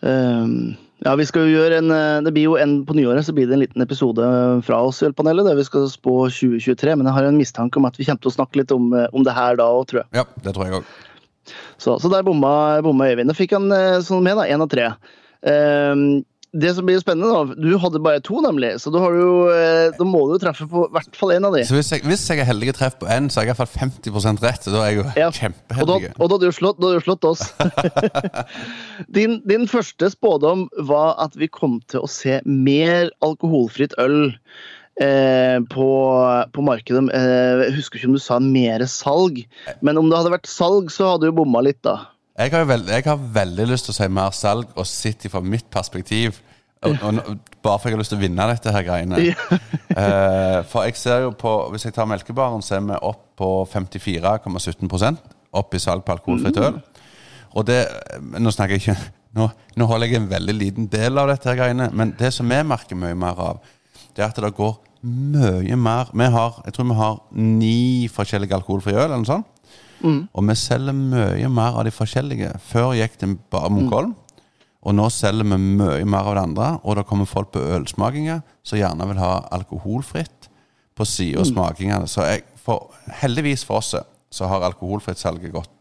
[0.06, 3.34] Ehm, ja, vi skal jo gjøre en eh, Det blir jo en på nyåret så
[3.36, 4.24] blir det en liten episode
[4.68, 6.96] fra oss i Ølpanelet der vi skal spå 2023.
[6.96, 9.08] Men jeg har en mistanke om at vi kommer til å snakke litt om, eh,
[9.16, 10.12] om det her da òg, tror jeg.
[10.22, 11.06] Ja, det tror jeg også.
[11.80, 13.32] Så, så der bomma, bomma Øyvind.
[13.32, 14.48] Da fikk han eh, sånn med, da.
[14.52, 14.92] Én av tre.
[15.48, 16.04] Ehm,
[16.54, 18.72] det som blir spennende, da Du hadde bare to, nemlig.
[18.82, 21.36] Så da, har du jo, eh, da må du jo treffe på i hvert fall
[21.36, 21.62] én av de.
[21.68, 23.70] Så hvis jeg, hvis jeg er heldig og treffer på én, så er jeg iallfall
[23.76, 24.66] 50 rett.
[24.66, 26.12] Så da er jeg jo Ja, kjempeheldig.
[26.18, 27.46] og da hadde du slått, da hadde du slått oss.
[29.20, 34.32] din, din første spådom var at vi kom til å se mer alkoholfritt øl
[35.02, 35.90] eh, på,
[36.56, 37.06] på markedet.
[37.14, 39.44] Eh, jeg husker ikke om du sa mer salg,
[39.86, 42.00] men om det hadde vært salg, så hadde du bomma litt, da.
[42.40, 45.42] Jeg har, veld, jeg har veldig lyst til å si mer salg, og sitte fra
[45.44, 46.40] mitt perspektiv.
[46.88, 47.18] Og, og,
[47.60, 49.20] bare for jeg har lyst til å vinne dette her greiene.
[49.20, 53.50] uh, for jeg ser jo på Hvis jeg tar melkebaren, så er vi opp på
[53.68, 55.20] 54,17%
[55.60, 56.80] opp i salg på alkoholfritt øl.
[57.58, 57.82] Og det
[58.38, 59.00] Nå snakker jeg ikke
[59.36, 62.50] nå, nå holder jeg en veldig liten del av dette her greiene, men det som
[62.50, 63.60] vi merker mye mer av,
[64.18, 68.58] det er at det går mye mer Vi har, jeg tror vi har ni forskjellige
[68.58, 69.59] alkoholfrie øl, eller noe sånt.
[70.06, 72.54] Og vi selger mye mer av de forskjellige.
[72.70, 74.16] Før gikk det bare Munkholm.
[74.88, 76.70] Og nå selger vi mye mer av det andre.
[76.84, 80.50] Og det kommer folk på ølsmakinger som gjerne vil ha alkoholfritt
[80.96, 82.08] på sida av smakingene.
[82.12, 83.96] Så jeg, for, heldigvis for oss
[84.30, 85.79] så har alkoholfritt salget gått.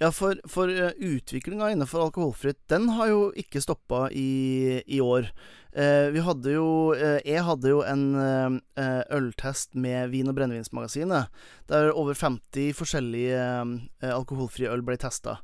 [0.00, 5.28] Ja, for, for uh, utviklinga innenfor alkoholfritt, den har jo ikke stoppa i, i år.
[5.70, 8.58] Eh, vi hadde jo eh, Jeg hadde jo en
[9.14, 11.30] øltest med Vin- og brennevinsmagasinet,
[11.70, 13.44] der over 50 forskjellige
[14.02, 15.36] alkoholfrie øl ble testa.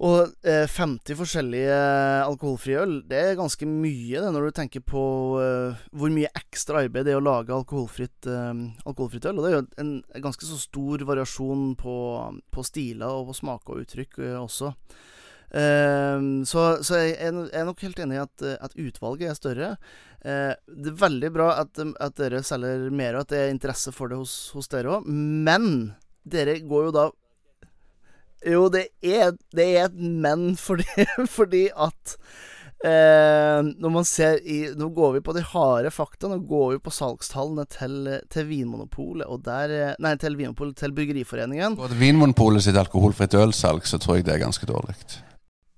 [0.00, 1.76] Og eh, 50 forskjellige
[2.24, 5.02] alkoholfrie øl, det er ganske mye det når du tenker på
[5.42, 9.40] eh, hvor mye ekstra arbeid det er å lage alkoholfritt, eh, alkoholfritt øl.
[9.40, 11.96] Og det er jo en, ganske så stor variasjon på,
[12.48, 14.74] på stiler og på smak og uttrykk eh, også.
[15.50, 19.70] Så, så jeg, er nok helt enig i at, at utvalget er større.
[20.20, 23.92] Eh, det er veldig bra at, at, dere selger mer, og at det er interesse
[23.94, 25.08] for det hos, hos dere òg.
[25.08, 25.94] Men
[26.28, 27.06] dere går jo da
[28.46, 30.86] jo, det er, det er et men, fordi,
[31.38, 32.16] fordi at
[32.84, 36.30] eh, Når man ser i Nå går vi på de harde fakta.
[36.30, 41.76] Nå går vi på salgstallene til, til Vinmonopolet og der Nei, til Vinmonopolet, til Bryggeriforeningen.
[41.80, 44.96] Til Vinmonopolet sitt alkoholfritt ølsalg, så tror jeg det er ganske dårlig.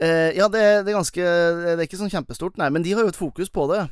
[0.02, 3.04] Eh, ja, det, det, er ganske Det er ikke sånn kjempestort, nei, men de har
[3.04, 3.84] jo et fokus på det.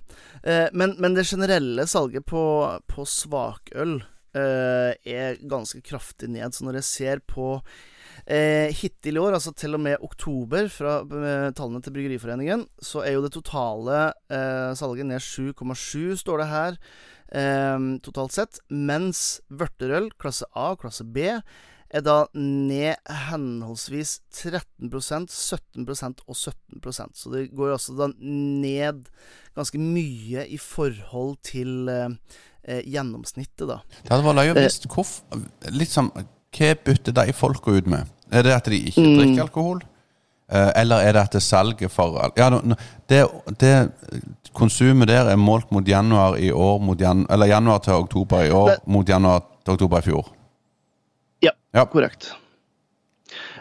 [0.42, 2.42] Eh, men, men, det generelle salget på,
[2.90, 4.00] på svakøl
[4.34, 6.56] eh, er ganske kraftig ned.
[6.56, 7.60] Så når jeg ser på
[8.26, 11.00] Eh, hittil i år, altså til og med oktober, fra
[11.56, 16.78] tallene til Bryggeriforeningen, så er jo det totale eh, salget ned 7,7, står det her,
[17.32, 18.62] eh, totalt sett.
[18.68, 21.30] Mens vørterøl, klasse A og klasse B,
[21.90, 29.08] er da ned henholdsvis 13% 17% og 17% Så det går altså da ned
[29.58, 32.14] ganske mye i forhold til eh,
[32.62, 33.80] eh gjennomsnittet, da.
[34.04, 36.12] Det hadde vært løye hvorfor Litt sånn
[36.56, 38.10] hva bytter de folka ut med?
[38.32, 39.16] Er det at de ikke mm.
[39.18, 39.80] drikker alkohol?
[40.50, 42.50] Eh, eller er det at det salget for Ja,
[43.08, 43.22] det,
[43.60, 43.74] det
[44.54, 48.50] konsumet der er målt mot januar i år mot jan, Eller januar til oktober i
[48.50, 50.30] år det, mot januar til oktober i fjor.
[51.42, 51.84] Ja, ja.
[51.84, 52.32] korrekt.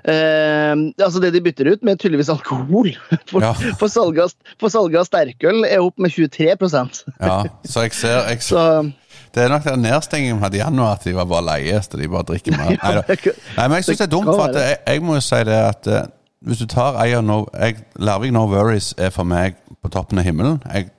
[0.03, 2.89] Eh, altså Det de bytter ut med tydeligvis alkohol.
[3.31, 3.53] For, ja.
[3.77, 8.41] for salget av, salg av sterkøl er opp med 23% Ja, så jeg ser, jeg,
[8.49, 8.89] så,
[9.35, 11.81] det er nok den nedstengingen vi hadde i januar, at de var bare leie.
[11.81, 13.03] Så de bare drikker mer.
[13.57, 15.59] Nei, men jeg syns det er dumt, for at jeg, jeg må jo si det
[15.59, 16.01] at uh,
[16.47, 20.27] hvis du tar Eier no, jeg, Larvik No Worries er for meg på toppen av
[20.27, 20.61] himmelen.
[20.73, 20.89] Jeg,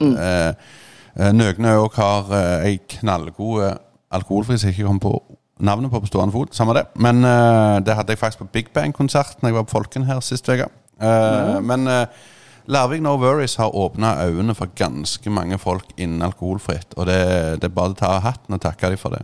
[0.00, 0.14] mm.
[0.16, 3.78] uh, Nøgne òg har uh, ei knallgod
[4.14, 5.14] alkoholfri som jeg ikke kom på
[5.60, 6.54] navnet på på stående fot.
[6.56, 6.86] Samme det.
[6.96, 7.20] Men
[7.84, 10.68] det hadde jeg faktisk på Big Bang-konsert Når jeg var på Folken her sist uke.
[11.02, 11.66] Mm.
[11.66, 11.90] Men
[12.68, 16.92] Larvik No Worries har åpna øynene for ganske mange folk innen alkoholfritt.
[17.00, 17.20] Og det,
[17.62, 19.22] det er bare å ta av hatten og takke dem for det.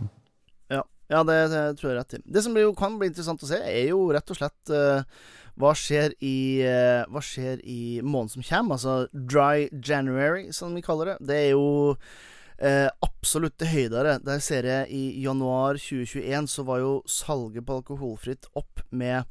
[0.73, 0.81] Ja,
[1.13, 2.21] ja det, det, tror jeg rett i.
[2.25, 5.05] Det som jo kan bli interessant å se, er jo rett og slett uh,
[5.61, 8.79] hva skjer i uh, Hva skjer i måneden som kommer?
[8.79, 11.17] Altså dry January, som vi kaller det.
[11.29, 14.17] Det er jo uh, absolutt det høydere.
[14.25, 19.29] Der ser jeg i januar 2021 så var jo salget på alkoholfritt opp med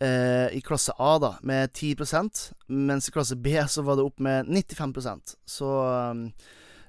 [0.00, 4.22] eh, i klasse A da, med 10% mens i klasse B så var det opp
[4.24, 5.70] med 95% Så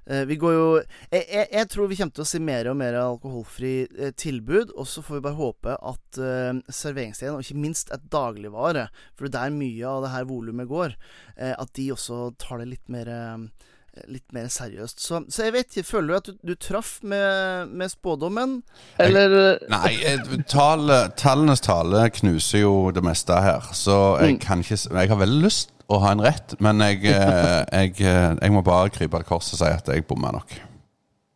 [0.06, 2.78] eh, vi går jo jeg, jeg, jeg, tror vi kommer til å se mer og
[2.80, 4.74] mer alkoholfri eh, tilbud.
[4.76, 9.28] Og så får vi bare håpe at eh, serveringsstedene, og ikke minst et dagligvare, for
[9.28, 10.96] det er der mye av det her volumet går,
[11.38, 13.68] eh, at de også tar det litt mer eh,
[14.08, 15.02] litt mer seriøst.
[15.02, 18.60] Så, så, jeg vet ikke, føler du at du, du traff med, med, spådommen,
[19.02, 24.42] eller jeg, Nei, tale, tallenes tale knuser jo det meste her, så jeg mm.
[24.44, 28.36] kan ikke Jeg har veldig lyst å ha en rett, men jeg, eh, jeg, eh,
[28.38, 30.54] jeg må bare krype et kors og si at jeg bomma nok.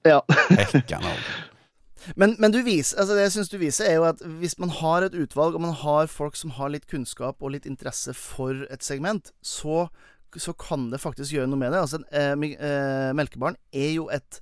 [0.06, 0.21] Ja.
[2.19, 4.73] Men, men, du viser, altså det jeg synes du viser, er jo at hvis man
[4.76, 8.65] har et utvalg, og man har folk som har litt kunnskap og litt interesse for
[8.67, 9.86] et segment, så
[10.41, 11.82] så kan det faktisk gjøre noe med det.
[11.84, 14.39] Altså, eh, eh, Melkebaren er jo et,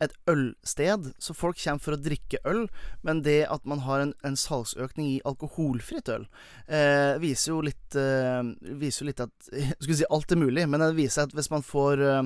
[0.00, 2.64] et ølsted, så folk kommer for å drikke øl.
[3.06, 6.26] Men det at man har en, en salgsøkning i alkoholfritt øl,
[6.68, 8.40] eh, viser jo litt eh,
[8.80, 11.64] Viser jo litt at Skulle si alt er mulig, men det viser at hvis man
[11.66, 12.22] får eh,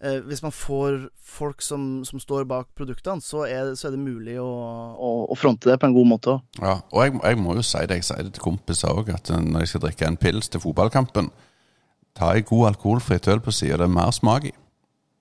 [0.00, 4.04] eh, hvis man får folk som, som står bak produktene, så er, så er, det
[4.04, 4.48] mulig å,
[4.94, 6.38] å, å fronte det på en god måte.
[6.60, 9.32] Ja, og jeg, jeg må jo si det, jeg sier det til kompiser òg, at
[9.34, 11.32] når jeg skal drikke en pils til fotballkampen,
[12.18, 13.78] ta ei god alkoholfritt øl på sida.
[13.78, 14.54] Det er mer smak i.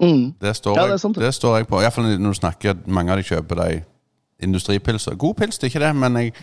[0.01, 0.33] Mm.
[0.41, 1.81] Det, står ja, det, jeg, det står jeg på.
[1.81, 3.69] Iallfall når du snakker mange av de kjøper de
[4.45, 5.17] industripilser.
[5.17, 6.33] God pils, det er ikke det, men jeg,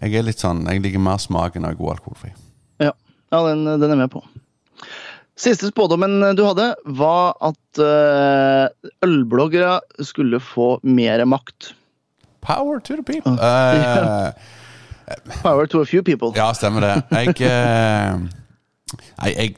[0.00, 2.32] jeg er litt sånn Jeg liker mer smaken av god alkoholfri.
[2.82, 2.94] Ja,
[3.32, 4.24] ja den, den, er med på.
[5.36, 8.70] Siste spådommen du hadde, var at uh,
[9.04, 11.74] ølbloggere skulle få mer makt.
[12.44, 13.34] Power to the people.
[13.40, 14.30] Uh,
[15.42, 16.32] Power to a few people.
[16.36, 16.94] Ja, stemmer det.
[17.10, 18.24] Jeg uh,
[19.20, 19.56] Nei, jeg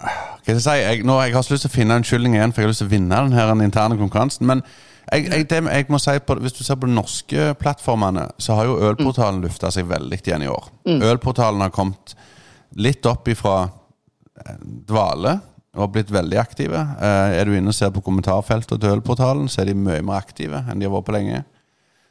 [0.00, 0.76] Hva skal jeg si?
[0.80, 2.72] Jeg, nå, jeg har så lyst til å finne en unnskyldning igjen, for jeg har
[2.72, 4.46] lyst til å vinne den her den interne konkurransen.
[4.48, 4.62] Men
[5.10, 8.54] Jeg, jeg, det, jeg må si på, Hvis du ser på de norske plattformene, så
[8.54, 10.68] har jo Ølportalen lufta seg veldig igjen i år.
[10.86, 12.14] Ølportalen har kommet
[12.78, 15.40] litt opp ifra eh, dvale
[15.74, 16.78] og blitt veldig aktive.
[17.00, 20.22] Eh, er du inne og ser på kommentarfeltet til Ølportalen, så er de mye mer
[20.22, 21.42] aktive enn de har vært på lenge.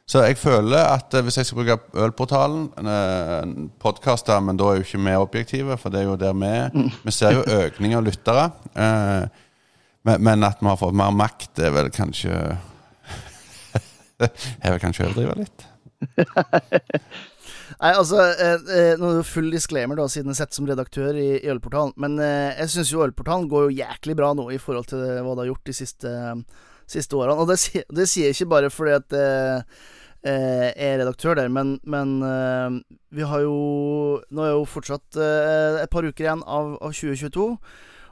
[0.10, 4.80] Så jeg føler at eh, hvis jeg skal bruke Ølportalen eh, Podkaster, men da er
[4.80, 6.72] jo ikke vi objektive, for det er jo der vi er.
[7.06, 8.48] Vi ser jo økning av lyttere.
[8.74, 9.28] Eh,
[10.10, 12.34] men, at vi har fått mer makt, er vel kanskje
[14.20, 15.68] Jeg vil kanskje overdrive litt.
[17.80, 21.28] Nei, altså, eh, Nå er det full disclaimer, da, siden jeg sitter som redaktør i,
[21.38, 21.94] i Ølportalen.
[22.02, 25.36] Men eh, jeg syns jo Ølportalen går jo jæklig bra nå i forhold til hva
[25.36, 26.18] det har gjort de siste,
[26.90, 27.38] siste årene.
[27.38, 29.88] Og det, det sier jeg ikke bare fordi at eh,
[30.28, 32.80] er redaktør der, men, men eh,
[33.16, 37.46] vi har jo Nå er jo fortsatt eh, et par uker igjen av, av 2022.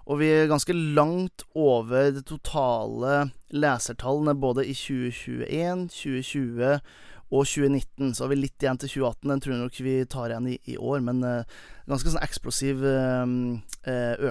[0.07, 6.79] Og vi er ganske langt over det totale lesertallene både i 2021, 2020
[7.27, 8.13] og 2019.
[8.15, 9.31] Så har vi litt igjen til 2018.
[9.31, 11.01] Den tror jeg nok vi tar igjen i, i år.
[11.03, 11.57] Men uh,
[11.89, 13.25] ganske sånn eksplosiv uh,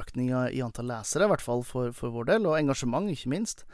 [0.01, 2.49] økning i antall lesere, i hvert fall for, for vår del.
[2.49, 3.67] Og engasjement, ikke minst.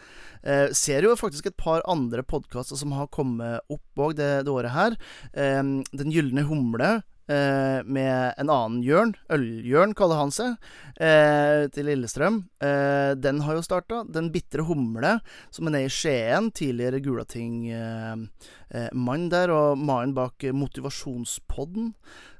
[0.42, 4.52] Uh, ser jo faktisk et par andre podkaster som har kommet opp òg det, det
[4.52, 4.98] året her.
[5.32, 7.00] Den gylne humle.
[7.28, 10.56] Eh, med en annen Jørn, Øljørn kaller han seg,
[10.96, 12.42] eh, til Lillestrøm.
[12.62, 14.02] Eh, den har jo starta.
[14.08, 18.28] Den bitre humle, som er nede i Skien, tidligere Gulating-mann
[18.72, 21.94] eh, mann der, og mannen bak eh, Motivasjonspodden.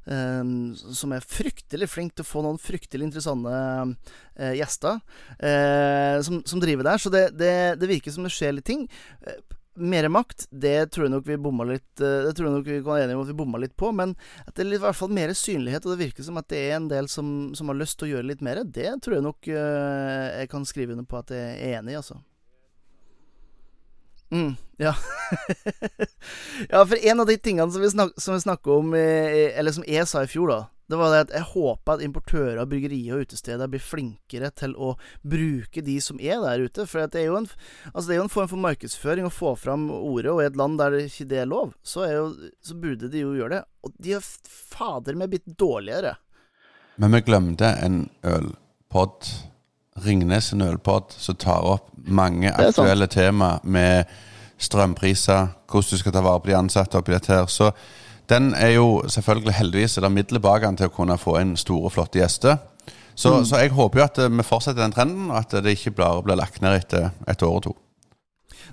[0.06, 0.42] eh,
[0.74, 3.52] som er fryktelig flink til å få noen fryktelig interessante
[4.36, 5.00] eh, gjester
[5.38, 7.02] eh, som, som driver der.
[7.02, 8.88] Så det, det, det virker som det skjer litt ting.
[9.22, 9.38] Eh,
[9.74, 12.80] mer makt, det tror jeg nok vi bomma litt eh, Det tror jeg nok vi
[12.80, 14.98] kan være enige om at vi bomma litt på, men at det er i hvert
[14.98, 17.78] fall mer synlighet, og det virker som at det er en del som, som har
[17.80, 21.08] lyst til å gjøre litt mer, det tror jeg nok eh, jeg kan skrive under
[21.08, 22.20] på at jeg er enig i, altså.
[24.32, 24.94] Mm, ja.
[26.72, 29.76] ja, for en av de tingene som vi, snak som vi snakka om, eh, eller
[29.76, 33.16] som jeg sa i fjor, da, det var det at jeg håpa at importører, bryggerier
[33.16, 36.86] og utesteder blir flinkere til å bruke de som er der ute.
[36.90, 37.46] For at det, er jo en,
[37.92, 40.58] altså det er jo en form for markedsføring å få fram ordet, og i et
[40.58, 42.26] land der det ikke er lov, så, er jo,
[42.66, 43.62] så burde de jo gjøre det.
[43.86, 44.26] Og de har
[44.74, 46.16] fader meg blitt dårligere.
[47.00, 49.32] Men vi glemte en ølpod.
[50.02, 54.08] Ringnes en ølpod som tar opp mange aktuelle tema med
[54.62, 57.48] strømpriser, hvordan du skal ta vare på de ansatte oppi dette her.
[57.50, 57.72] Så
[58.30, 61.56] den er jo selvfølgelig heldigvis er det midler bak den til å kunne få inn
[61.58, 62.60] store, flotte gjester.
[63.14, 65.96] Så, så jeg håper jo at eh, vi fortsetter den trenden, og at det ikke
[65.98, 67.74] bare blir lagt ned etter et år og to.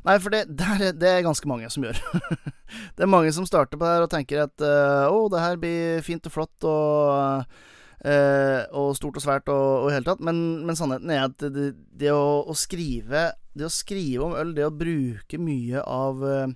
[0.06, 1.98] Nei, for det, det, er, det er ganske mange som gjør.
[2.96, 5.60] det er mange som starter på det her og tenker at eh, oh, det her
[5.60, 7.58] blir fint og flott og,
[8.08, 10.24] eh, og stort og svært og, og i hele tatt.
[10.24, 14.56] Men, men sannheten er at det, det å, å skrive Det å skrive om øl,
[14.56, 16.48] det å bruke mye av eh,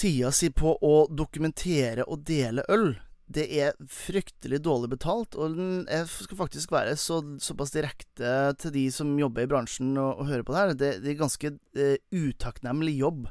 [0.00, 2.94] tida si på å dokumentere og dele øl,
[3.30, 5.36] det er fryktelig dårlig betalt.
[5.38, 10.22] Og jeg skal faktisk være så, såpass direkte til de som jobber i bransjen og,
[10.22, 10.72] og hører på det her.
[10.74, 13.28] Det, det er ganske uh, utakknemlig jobb.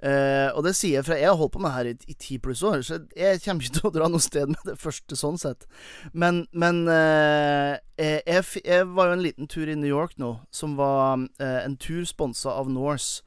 [0.00, 2.38] Uh, og det sier jeg, for jeg har holdt på med det her i ti
[2.40, 5.36] pluss år, så jeg kommer ikke til å dra noe sted med det første sånn
[5.40, 5.66] sett.
[6.12, 10.78] Men, men uh, jeg, jeg, var jo en liten tur i New York nå, som
[10.80, 13.20] var uh, en tur sponsa av Norse.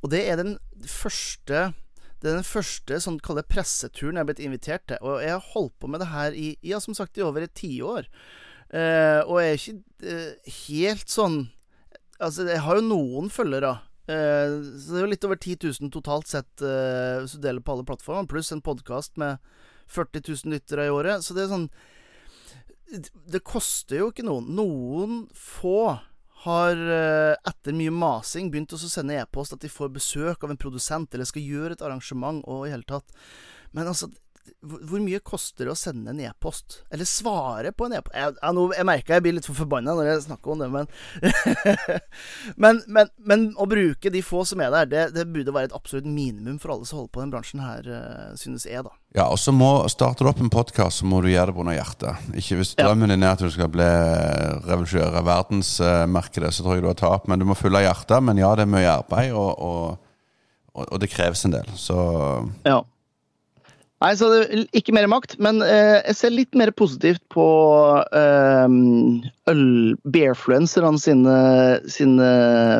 [0.00, 0.56] Og det er den
[0.88, 1.70] første
[2.20, 5.00] Det er den første sånn kalte presseturen jeg har blitt invitert til.
[5.00, 7.54] Og jeg har holdt på med det her i Ja, som sagt, i over et
[7.56, 8.08] tiår.
[8.70, 11.40] Uh, og jeg er ikke uh, helt sånn
[12.20, 13.78] Altså, jeg har jo noen følgere.
[14.04, 17.64] Uh, så det er jo litt over 10 000 totalt sett uh, hvis du deler
[17.64, 19.40] på alle plattformer, pluss en podkast med
[19.88, 21.24] 40 000 lyttere i året.
[21.24, 21.70] Så det er sånn
[23.32, 24.52] Det koster jo ikke noen.
[24.52, 25.96] Noen få
[26.44, 30.60] har eh, etter mye masing begynt å sende e-post at de får besøk av en
[30.60, 33.12] produsent eller skal gjøre et arrangement og i hele tatt.
[33.76, 34.08] Men altså
[34.60, 36.80] hvor mye koster det å sende en e-post?
[36.92, 38.16] Eller svare på en e-post?
[38.16, 40.90] Jeg, jeg, jeg merker jeg blir litt for forbanna når jeg snakker om det, men
[42.62, 45.76] men, men men å bruke de få som er der, det, det burde være et
[45.76, 48.92] absolutt minimum for alle som holder på i den bransjen her, eh, synes jeg, da.
[49.16, 51.72] Ja, og så må Starter du opp en podkast, så må du gjøre det pga.
[51.74, 52.28] hjertet.
[52.38, 53.88] Ikke hvis drømmen din er at du skal bli
[54.66, 57.26] revolusjonere verdensmarkedet, så tror jeg du har tap.
[57.30, 58.22] Men du må fylle hjertet.
[58.22, 59.98] Men ja, det er mye arbeid, og, og,
[60.74, 61.70] og, og det kreves en del.
[61.74, 61.98] Så
[62.68, 62.82] Ja.
[64.00, 67.44] Nei, så det ikke mer makt, men eh, jeg ser litt mer positivt på
[68.16, 68.76] eh,
[69.52, 69.98] øl-
[71.02, 71.34] sine,
[71.92, 72.30] sine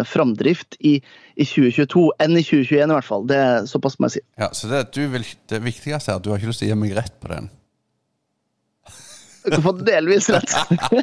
[0.08, 0.94] framdrift i,
[1.36, 3.26] i 2022 enn i 2021 i hvert fall.
[3.28, 4.22] Det er Såpass må jeg si.
[4.40, 6.72] ja, så det, du vil, det viktigste er at du har ikke lyst til å
[6.72, 7.50] gi meg rett på den.
[9.44, 10.52] Du kan få delvis rett.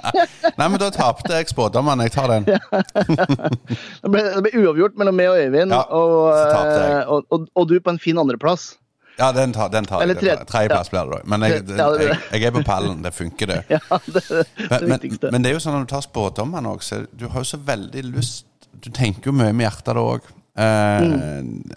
[0.60, 2.02] Nei, men da tapte jeg spådommen.
[2.06, 2.46] Jeg tar den.
[2.50, 7.70] Det ble, det ble uavgjort mellom meg og Øyvind, Ja, og, eh, og, og, og
[7.72, 8.76] du på en fin andreplass.
[9.18, 10.38] Ja, den tar, den tar Eller jeg.
[10.38, 11.22] tre- Tredjeplass blir det da.
[11.26, 13.00] Men jeg, jeg, jeg er på pallen.
[13.02, 13.64] Det funker, det.
[13.74, 16.70] Ja, det er det Men, men, men det er jo sånn når du tar spådommene
[16.76, 18.46] òg, så du har jo så veldig lyst
[18.78, 20.28] Du tenker jo mye med hjertet da òg.
[20.58, 21.72] Mm.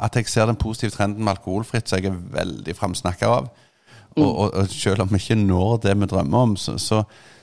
[0.00, 3.50] At jeg ser den positive trenden med alkoholfritt, så jeg er veldig framsnakka av.
[4.14, 4.28] Og, Mm.
[4.30, 7.00] og, og selv om vi ikke når det vi drømmer om, så, så,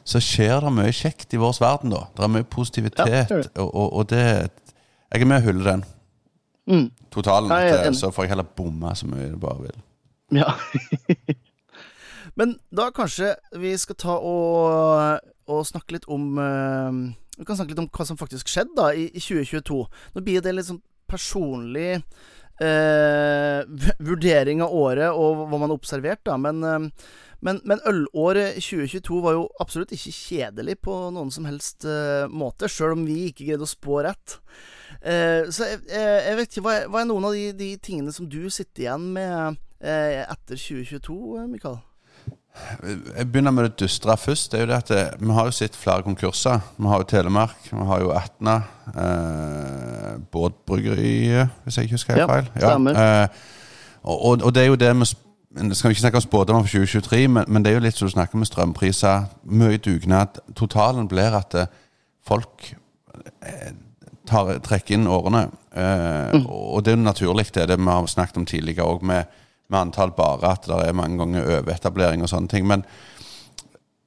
[0.07, 2.05] så skjer det mye kjekt i vår verden, da.
[2.15, 3.49] Det er mye positivitet, Ja, det det.
[3.59, 4.21] og, og, og det
[5.11, 5.83] Jeg er med og hyller den.
[6.69, 6.89] Mm.
[7.13, 7.49] Totalen.
[7.49, 7.99] Nei, er at, enig.
[7.99, 9.79] så får jeg heller bomme så mye jeg bare vil.
[10.37, 10.53] Ja.
[12.39, 16.99] Men da kanskje vi skal ta og, og snakke litt om eh,
[17.39, 19.81] Vi kan snakke litt om hva som faktisk skjedde da i, i 2022.
[20.15, 23.61] Nå blir det litt sånn personlig eh,
[24.07, 26.37] vurdering av året og hva man har observert, da.
[26.39, 27.09] Men, eh,
[27.41, 32.69] men, men ølåret 2022 var jo absolutt ikke kjedelig på noen som helst eh, måte,
[32.71, 34.37] sjøl om vi ikke greide å spå rett.
[35.01, 38.11] Eh, så jeg, jeg, vet ikke, hva er, hva er noen av de, de tingene
[38.13, 41.79] som du sitter igjen med eh, etter 2022, eh, Mikael?
[43.15, 44.51] Jeg begynner med det dystre først.
[44.51, 46.59] Det er jo det at det, Vi har jo sett flere konkurser.
[46.77, 48.57] Vi har jo Telemark, vi har jo Atna.
[48.91, 52.49] Eh, Båtbryggeriet, hvis jeg ikke husker helt Ja, feil.
[52.59, 52.91] stemmer.
[52.99, 53.27] eh,
[54.03, 55.27] og, og, og det er jo det sp-
[55.73, 58.07] skal vi ikke snakke om spådommer for 2023, men, men det er jo litt som
[58.07, 59.25] du snakker med strømpriser.
[59.43, 60.39] Mye dugnad.
[60.55, 61.65] Totalen blir at eh,
[62.27, 62.73] folk
[63.43, 63.71] eh,
[64.31, 65.43] tar, trekker inn årene.
[65.75, 69.03] Eh, Og det er jo naturlig, det er det vi har snakket om tidligere òg,
[69.03, 69.25] med,
[69.69, 72.65] med antall bare, at det er mange ganger overetablering og sånne ting.
[72.67, 72.83] Men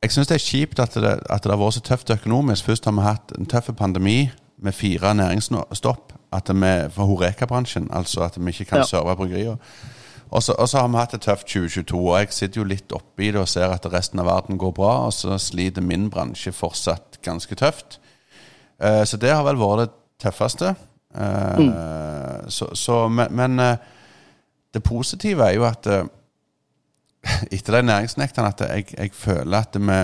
[0.05, 2.67] jeg syns det er kjipt at det, at det har vært så tøft økonomisk.
[2.69, 6.13] Først har vi hatt en tøff pandemi med fire næringsstopp.
[6.35, 8.85] At vi, for Horeka-bransjen, altså at vi ikke kan Ja.
[8.91, 9.57] serve bryggerier.
[10.35, 12.93] Og så, og så har vi hatt et tøft 2022, og jeg sitter jo litt
[12.93, 16.51] oppi det og ser at resten av verden går bra, og så sliter min bransje
[16.53, 18.01] fortsatt ganske tøft.
[18.83, 19.93] Eh, så det har vel vært det
[20.25, 20.75] tøffeste.
[21.15, 21.69] Mm.
[22.51, 23.77] så, så, men men eh,
[24.75, 26.09] det positive er jo at eh,
[27.55, 30.01] etter de næringsnektene at jeg, jeg føler at vi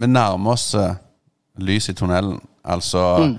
[0.00, 0.94] Vi nærmer oss eh,
[1.60, 2.40] lys i tunnelen.
[2.64, 3.36] Altså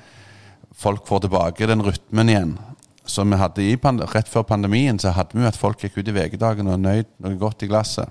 [0.73, 2.59] Folk får tilbake den rytmen igjen.
[3.05, 3.77] Som vi hadde i
[4.13, 7.05] rett før pandemien, så hadde vi jo at folk gikk ut i VG-dagen og nøyd
[7.17, 8.09] noe godt i glasset.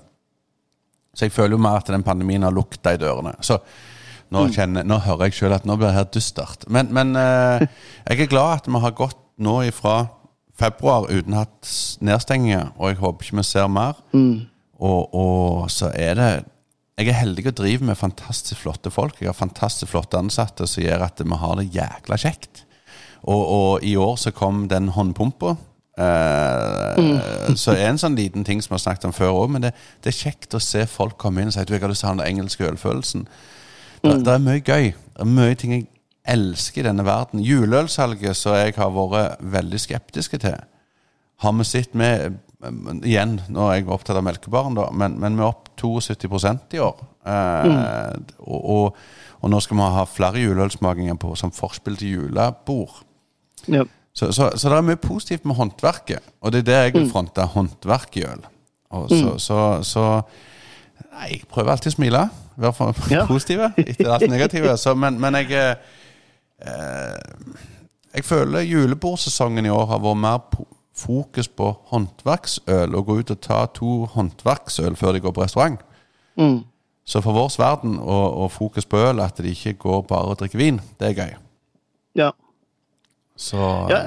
[1.15, 3.33] Så jeg føler jo mer at den pandemien har lukta i dørene.
[3.41, 3.59] Så
[4.31, 6.65] nå, kjenner, nå hører jeg sjøl at nå blir det her dystert.
[6.71, 7.65] Men, men eh,
[8.11, 9.97] jeg er glad at vi har gått nå ifra
[10.61, 11.71] februar uten hatt
[12.05, 14.01] nedstenginger, og jeg håper ikke vi ser mer.
[14.81, 16.31] Og, og så er det
[17.01, 19.17] Jeg er heldig og driver med fantastisk flotte folk.
[19.21, 22.65] Jeg har fantastisk flotte ansatte som gjør at vi har det jækla kjekt.
[23.25, 25.55] Og, og i år så kom den håndpumpa.
[26.01, 29.65] Eh, Så er en sånn liten ting som vi har snakket om før òg, men
[29.65, 29.73] det,
[30.05, 32.05] det er kjekt å se folk komme inn og si at du, jeg har lyst
[32.05, 33.27] til å ha den engelske ølfølelsen.
[34.03, 34.93] Det, det er mye gøy.
[34.93, 35.87] Det er mye ting jeg
[36.31, 37.43] elsker i denne verden.
[37.45, 40.61] Juleølsalget som jeg har vært veldig skeptiske til,
[41.41, 45.41] har vi sett med Igjen, nå er jeg opptatt av melkebaren, da, men, men vi
[45.41, 46.99] er opp 72 i år.
[47.25, 48.99] Eh, og, og,
[49.41, 53.01] og nå skal vi ha flere juleølsmakinger på som forspill til julebord.
[53.65, 53.89] Yep.
[54.13, 57.09] Så, så, så det er mye positivt med håndverket, og det er det jeg vil
[57.09, 57.49] fronte.
[57.55, 58.45] Håndverk i øl.
[58.91, 60.05] Og så, så, så
[61.13, 62.23] Nei, jeg prøver alltid å smile.
[62.61, 63.27] Være for Ja.
[63.31, 64.77] positive etter alt negative.
[64.81, 65.53] Så, men, men jeg
[66.61, 67.19] eh,
[68.15, 70.41] Jeg føler julebordsesongen i år har vært mer
[71.01, 72.95] fokus på håndverksøl.
[72.99, 75.81] Og gå ut og ta to håndverksøl før de går på restaurant.
[76.37, 76.61] Mm.
[77.07, 80.39] Så for vår verden og, og fokus på øl, at de ikke går bare og
[80.43, 81.33] drikker vin, det er gøy.
[82.21, 82.31] ja.
[83.41, 83.57] Så
[83.89, 83.99] Ja,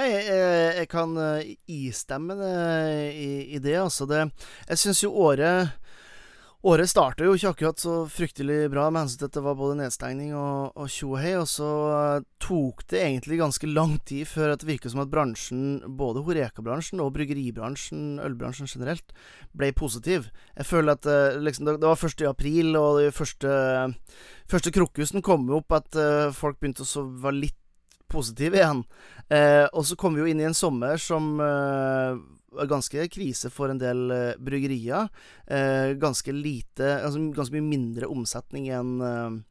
[0.00, 2.32] jeg, jeg, jeg kan eh, istemme
[3.12, 4.06] i, i det, altså.
[4.08, 4.22] Det,
[4.68, 5.68] jeg syns jo året
[6.64, 9.74] Året starta jo ikke akkurat så fryktelig bra med hensyn til at det var både
[9.82, 14.64] nedstengning og, og tjo og så eh, tok det egentlig ganske lang tid før det
[14.64, 19.12] virket som at bransjen, både Horeka-bransjen og bryggeribransjen, ølbransjen generelt,
[19.52, 20.30] ble positiv.
[20.56, 23.52] Jeg føler at eh, liksom, det, var først i april, og de første,
[24.48, 27.60] første krukkusen kom opp at eh, folk begynte å være litt
[28.08, 28.80] positive igjen.
[29.28, 32.24] Eh, og så kom vi jo inn i en sommer som eh,
[32.70, 35.10] ganske krise for en del eh, bryggerier.
[35.46, 39.42] Eh, ganske lite Altså ganske mye mindre omsetning enn eh,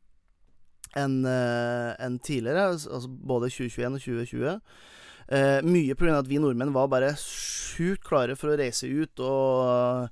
[1.00, 4.60] enn eh, enn tidligere, altså altså både 2021 og 2020.
[5.34, 6.20] Eh, mye pga.
[6.20, 10.10] at vi nordmenn var bare sjukt klare for å reise ut og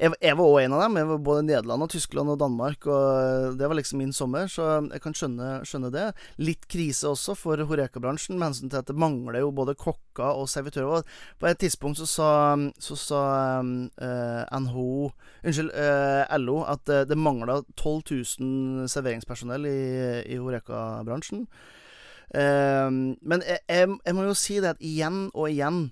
[0.00, 0.96] jeg, var òg en av dem.
[0.96, 4.68] Jeg var både Nederland og Tyskland og Danmark, og det var liksom min sommer, så
[4.86, 6.06] jeg kan skjønne, skjønne det.
[6.40, 10.48] Litt krise også for Horeka-bransjen, med hensyn til at det mangler jo både kokker og
[10.48, 11.04] servitører.
[11.40, 12.30] På et tidspunkt så sa,
[12.80, 13.22] så sa
[13.60, 15.10] uh, NHO
[15.44, 18.02] Unnskyld, uh, LO at det, mangla 12
[18.40, 19.78] 000 serveringspersonell i,
[20.32, 21.44] i Horeka-bransjen.
[22.30, 22.88] Uh,
[23.20, 25.90] men jeg, jeg, jeg må jo si det at igjen og igjen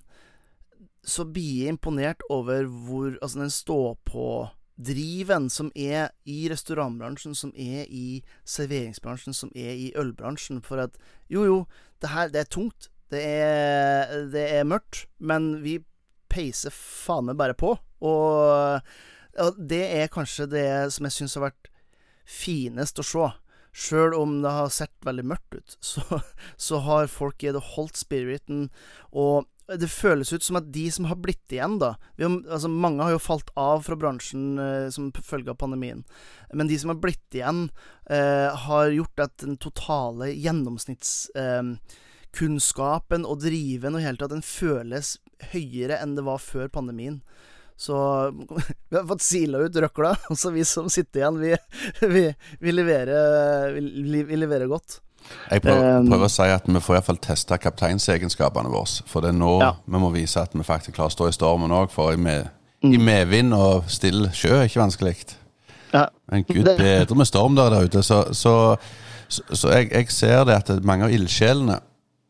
[1.05, 7.85] så blir jeg imponert over hvor Altså den stå-på-driven som er i restaurantbransjen, som er
[7.89, 10.61] i serveringsbransjen, som er i ølbransjen.
[10.61, 10.97] For at
[11.29, 11.65] jo, jo,
[12.01, 12.89] det her det er tungt.
[13.09, 15.07] Det er, det er mørkt.
[15.19, 15.79] Men vi
[16.29, 17.73] peiser faen meg bare på.
[18.05, 18.81] Og,
[19.39, 21.71] og det er kanskje det som jeg syns har vært
[22.29, 23.29] finest å se.
[23.79, 26.01] Sjøl om det har sett veldig mørkt ut, så,
[26.57, 28.67] så har folk i det holdt spiriten.
[29.13, 29.45] Og
[29.77, 33.11] det føles ut som at de som har blitt igjen, da har, altså Mange har
[33.13, 36.03] jo falt av fra bransjen eh, som følge av pandemien.
[36.53, 37.69] Men de som har blitt igjen,
[38.09, 45.07] eh, har gjort at den totale gjennomsnittskunnskapen eh, og driven og hele tatt den føles
[45.53, 47.17] høyere enn det var før pandemien.
[47.79, 47.95] Så
[48.89, 50.11] vi har fått sila ut røkla.
[50.41, 51.55] Så vi som sitter igjen, vi,
[52.15, 52.23] vi,
[52.59, 54.89] vi, leverer, vi leverer godt.
[55.51, 59.03] Jeg prøver, um, prøver, å si at vi får iallfall testa kapteinsegenskapene våre.
[59.09, 59.73] For det er nå ja.
[59.85, 61.91] vi må vise at vi faktisk klarer å stå i stormen òg.
[61.93, 62.49] For i, med,
[62.83, 62.93] mm.
[62.93, 65.17] i, medvind og stille sjø er ikke vanskelig.
[65.93, 66.07] Ja.
[66.29, 68.03] Men gud bedre med storm der, der ute.
[68.05, 68.55] Så, så,
[69.27, 71.81] så, så jeg, jeg, ser det at mange av ildsjelene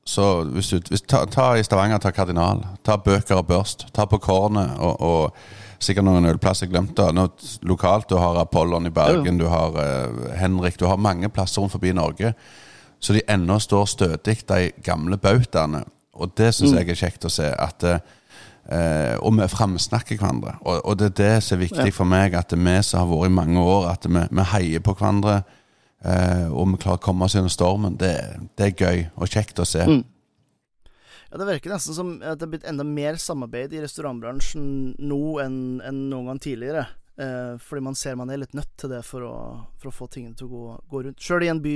[0.09, 2.63] så hvis du, hvis, ta, ta, i Stavanger, ta Kardinal.
[2.87, 3.85] Ta Bøker og Børst.
[3.93, 7.05] Ta på Kornet og, og sikkert noen ølplasser jeg glemte.
[7.67, 9.43] lokalt du har Apollon i Bergen, ja.
[9.43, 12.33] du har uh, Henrik, du har mange plasser rundt forbi Norge
[12.99, 15.83] så de ennå står stødig, de gamle bautaene.
[16.19, 16.79] Og det syns mm.
[16.81, 17.47] jeg er kjekt å se.
[17.47, 20.57] at eh, Og vi framsnakker hverandre.
[20.61, 23.31] Og, og, det er det som er viktig for meg, at vi som har vært
[23.31, 25.41] i mange år, at vi, vi heier på hverandre.
[26.03, 27.97] Eh, og vi klarer å komme oss gjennom stormen.
[27.99, 28.15] Det,
[28.59, 29.85] det, er gøy og kjekt å se.
[29.87, 30.03] Mm.
[31.29, 35.23] Ja, Det virker nesten som at det er blitt enda mer samarbeid i restaurantbransjen nå
[35.43, 36.87] enn, enn noen gang tidligere.
[37.19, 39.35] Eh, fordi man ser man er litt nødt til det for å,
[39.81, 41.19] for å få tingene til å gå, gå rundt.
[41.19, 41.75] Sjøl i en by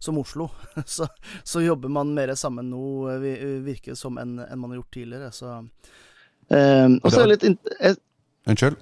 [0.00, 0.46] som Oslo,
[0.96, 1.10] så,
[1.44, 4.94] så, jobber man mer sammen nå, eh, virker det som, enn, en man har gjort
[4.96, 5.28] tidligere.
[5.36, 8.04] Så eh, Og så er det litt
[8.48, 8.78] Unnskyld?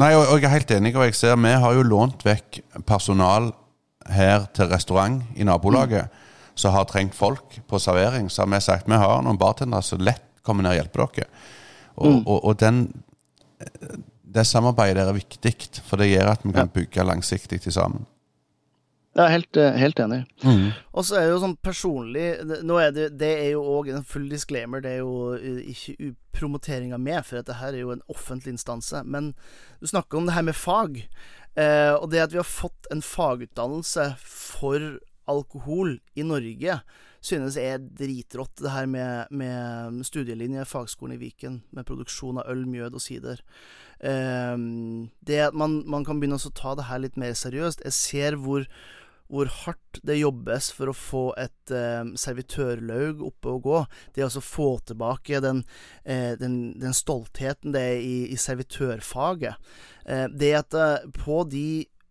[0.00, 2.62] Nei, og, og, jeg er helt enig, og jeg ser vi har jo lånt vekk
[2.88, 3.50] personal
[4.14, 6.22] her til restaurant i nabolaget mm.
[6.62, 8.30] som har trengt folk på servering.
[8.32, 11.28] Så har vi sagt vi har noen bartendere som lett kommer ned og hjelper dere.
[12.00, 12.24] Og, mm.
[12.24, 12.80] og, og den
[14.34, 15.54] det samarbeidet der er viktig,
[15.86, 18.06] for det gjør at vi kan bygge langsiktig til sammen.
[19.14, 20.24] Jeg er helt, eh, helt enig.
[20.42, 20.72] Mm.
[20.92, 22.24] Og så er det jo sånn personlig
[22.66, 24.82] Nå er det, det er jo òg en full disclaimer.
[24.82, 29.04] Det er jo eh, ikke promoteringa med, for dette her er jo en offentlig instanse.
[29.06, 29.30] Men
[29.78, 30.98] du snakker om det her med fag.
[31.54, 34.98] Eh, og det at vi har fått en fagutdannelse for
[35.30, 36.80] alkohol i Norge,
[37.24, 38.56] synes er dritrått.
[38.60, 43.40] Det her med, med studielinje, fagskolen i Viken, med produksjon av øl, mjød og sider.
[44.04, 47.84] Um, det at man, man, kan begynne å ta det her litt mer seriøst.
[47.86, 48.66] Jeg ser hvor,
[49.32, 53.80] hvor hardt det jobbes for å få et eh, servitørlaug oppe og gå.
[54.16, 55.62] Det å få tilbake den,
[56.04, 59.72] eh, den, den, stoltheten det er i, i servitørfaget.
[60.04, 61.66] Eh, det at eh, på de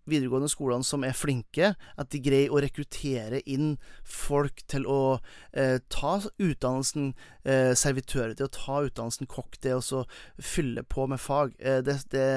[0.10, 3.76] videregående skolene som er flinke, at de greier å rekruttere inn
[4.08, 5.20] folk til å
[5.52, 7.14] eh, ta utdannelsen
[7.48, 10.04] eh, servitører, til å ta utdannelsen kokk, det å
[10.42, 11.56] fylle på med fag.
[11.60, 12.28] Eh, det det,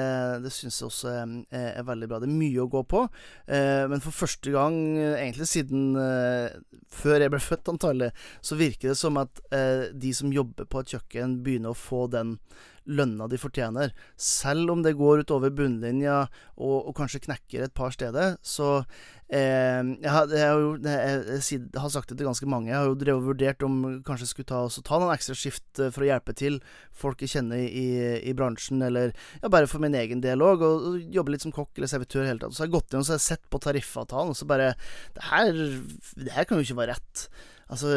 [0.43, 2.21] det syns jeg også er, er, veldig bra.
[2.21, 3.03] Det er mye å gå på,
[3.51, 6.55] eh, men for første gang, egentlig siden eh,
[6.93, 10.81] før jeg ble født, antallet, så virker det som at eh, de som jobber på
[10.81, 12.37] et kjøkken, begynner å få den
[12.87, 13.93] lønna de fortjener.
[14.15, 16.23] Selv om det går utover bunnlinja
[16.55, 18.69] og, og kanskje knekker et par steder, så
[19.27, 22.71] eh, jeg, har, jeg, har jo, jeg, jeg, har sagt det til ganske mange.
[22.71, 25.91] Jeg har jo drevet og vurdert om kanskje skulle ta, ta noen ekstra skift eh,
[25.93, 26.61] for å hjelpe til
[26.97, 27.87] folk jeg kjenner i,
[28.23, 31.55] i bransjen, eller ja, bare for min egen del òg, og, og, jobbe litt som
[31.55, 32.55] kokk eller servitør hele tatt.
[32.55, 34.73] Så har jeg gått inn og sett på tariffavtalen, og så bare
[35.15, 35.53] Det her,
[36.17, 37.27] det her kan jo ikke være rett.
[37.67, 37.91] Altså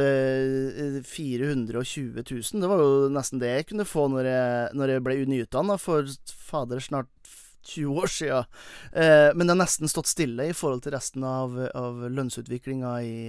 [1.06, 5.04] 420 eh, 000, det var jo nesten det jeg kunne få når jeg, når jeg
[5.06, 6.10] ble nyutdanna for
[6.50, 7.10] fader snart
[7.62, 8.38] 20 år sia.
[8.92, 13.20] Eh, men det har nesten stått stille i forhold til resten av, av lønnsutviklinga i,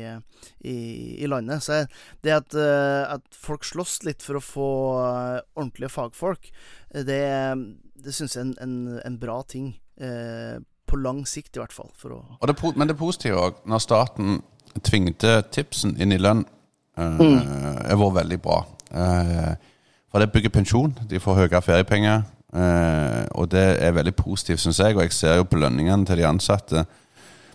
[0.59, 0.77] i,
[1.19, 1.63] i, landet.
[1.63, 1.83] Så
[2.25, 4.71] det at, eh, at, folk slåss litt for å få
[5.03, 6.51] eh, ordentlige fagfolk,
[7.07, 7.23] det,
[8.01, 9.73] det syns jeg er en, en, en, bra ting.
[10.01, 10.57] Eh,
[10.91, 11.91] på lang sikt, i hvert fall.
[11.95, 14.41] Det, men det positive òg, når staten
[14.79, 16.45] tvingte tipsen inn i lønn,
[16.97, 17.39] uh, mm.
[17.89, 18.61] har vært veldig bra.
[18.91, 19.51] Uh,
[20.11, 20.93] for det bygger pensjon.
[21.09, 22.23] De får høyere feriepenger.
[22.51, 24.95] Eh, og det er veldig positivt, syns jeg.
[24.97, 26.85] Og jeg ser jo på lønningene til de ansatte.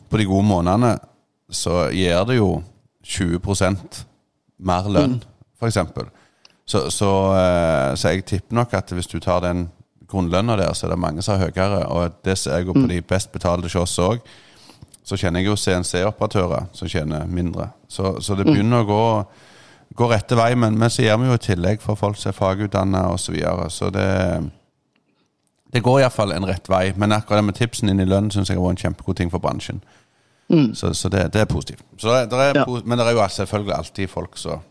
[0.09, 0.97] På de gode månedene
[1.53, 2.62] så gir det jo
[3.05, 4.05] 20%
[4.59, 5.21] mer lønn,
[5.59, 6.09] for f.eks.
[6.67, 9.69] Så, så, eh, så jeg tipper nok at hvis du tar den
[10.09, 11.85] grunnlønna der, så er det mange som har høyere.
[11.87, 14.25] Og det ser jeg jo på de best betalte hos oss òg.
[15.07, 17.71] Så kjenner jeg jo CNC-operatører som tjener mindre.
[17.89, 19.03] Så, så det begynner å gå,
[19.95, 20.51] gå rette vei.
[20.59, 23.29] Men, men så gjør vi jo i tillegg for folk som er fagutdanna osv.
[23.29, 23.69] Så, videre.
[23.71, 24.09] så det
[25.77, 26.93] det går iallfall en rett vei.
[26.97, 29.31] Men akkurat det med tipsen inn i lønn syns jeg har vært en kjempegod ting
[29.31, 29.83] for bransjen.
[30.49, 30.75] Mm.
[30.79, 31.83] Så, så det, det, er positivt.
[32.03, 32.65] Det er, Ja.
[32.85, 34.65] men det er jo selvfølgelig alltid folk som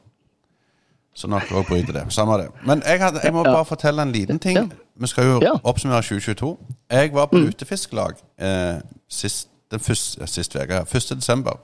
[1.16, 2.02] så nok også bryter det.
[2.14, 2.48] Samme det.
[2.68, 4.74] Men jeg, hadde, jeg må bare fortelle en liten ting.
[5.00, 6.58] Vi skal jo oppsummere 2022.
[6.92, 11.10] Jeg var på utefiskelag eh, sist, den første, sist uke, 1.
[11.20, 11.58] desember.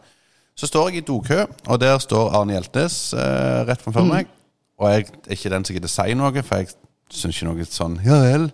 [0.58, 4.28] Så står jeg i dokø, og der står Arne Hjeltnes eh, rett framfor meg.
[4.82, 6.72] Og jeg er ikke den som gidder si noe, for jeg
[7.14, 8.50] syns ikke noe sånn Ja vel.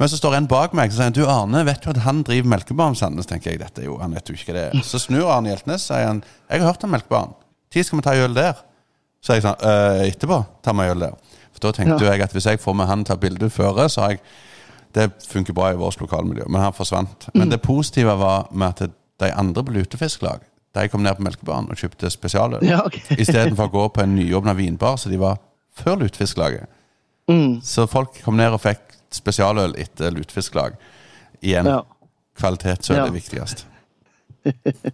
[0.00, 2.48] Men så står en bak meg og sier du Arne, vet du at han driver
[2.54, 3.26] Melkebarn Sandnes?
[3.28, 4.84] tenker jeg, dette jo, han vet jo ikke hva det er.
[4.86, 7.34] Så snur Arne Hjeltnes sier han, jeg har hørt om Melkebarn.
[7.74, 8.62] Når skal vi ta øl der?
[9.20, 11.18] Så jeg sånn, «Øh, etterpå tar vi øl der.
[11.52, 12.12] For da tenkte Ja.
[12.14, 14.20] jeg at hvis jeg får med han til å ta bilde føre, så har jeg
[14.92, 17.28] Det funker bra i vårt lokalmiljø, men han forsvant.
[17.34, 20.40] Men det positive var med at de andre på lutefisklag
[20.74, 22.62] de kom ned på Melkebarn og kjøpte spesialøl.
[22.62, 23.02] Ja, okay.
[23.18, 25.40] Istedenfor å gå på en nyåpna vinbar, så de var
[25.74, 26.68] før lutefisklaget.
[27.30, 27.56] Mm.
[27.66, 30.76] Så folk kom ned og fikk spesialøl etter lutefisklag.
[31.42, 31.80] Igjen, Ja.
[32.38, 33.06] kvalitetsøl Ja.
[33.06, 33.66] er viktigst.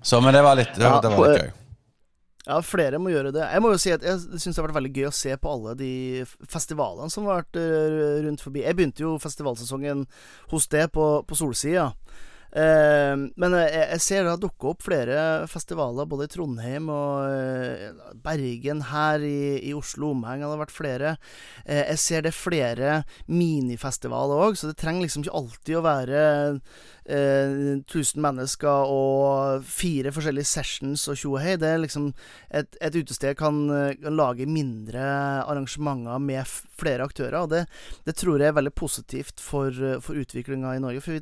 [0.02, 1.50] Så, men det var litt, det var, det var litt gøy.
[2.46, 3.42] Ja, flere må gjøre det.
[3.42, 5.50] Jeg må jo si at jeg syns det har vært veldig gøy å se på
[5.50, 5.92] alle de
[6.46, 8.62] festivalene som har vært eh, rundt forbi.
[8.62, 10.04] Jeg begynte jo festivalsesongen
[10.52, 11.88] hos det på, på Solsida.
[12.56, 15.18] Eh, men jeg, jeg ser det har dukka opp flere
[15.50, 20.74] festivaler både i Trondheim og eh, Bergen, her i, i Oslo omheng har det vært
[20.74, 21.16] flere.
[21.66, 22.92] Eh, jeg ser det er flere
[23.28, 26.22] minifestivaler òg, så det trenger liksom ikke alltid å være
[27.12, 31.36] eh, 1000 mennesker og fire forskjellige sessions og tjo.
[31.36, 32.08] Det er liksom
[32.50, 35.04] et, et utested kan, eh, kan lage mindre
[35.44, 37.66] arrangementer med flere aktører, og det,
[38.08, 41.04] det tror jeg er veldig positivt for, eh, for utviklinga i Norge.
[41.04, 41.20] For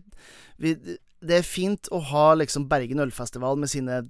[0.62, 4.02] vi, vi, det er fint å ha liksom Bergen ølfestival med sine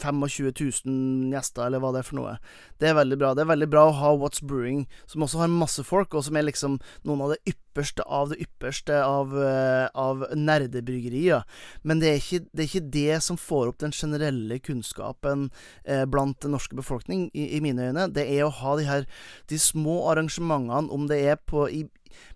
[0.00, 0.52] 25
[0.86, 2.36] 000 gjester, eller hva det er for noe.
[2.80, 3.32] Det er veldig bra.
[3.36, 6.36] Det er veldig bra å ha What's Brewing, som også har masse folk, og som
[6.36, 6.78] er liksom
[7.08, 11.44] noen av det ypperste av det ypperste av, eh, av nerdebryggerier.
[11.84, 15.48] Men det er, ikke, det er ikke det som får opp den generelle kunnskapen
[15.84, 18.08] eh, blant den norske befolkning, i, i mine øyne.
[18.14, 19.08] Det er å ha de her
[19.52, 21.86] de små arrangementene, om det er på i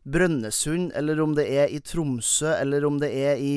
[0.05, 3.55] Brønnøysund, eller om det er i Tromsø, eller om det er i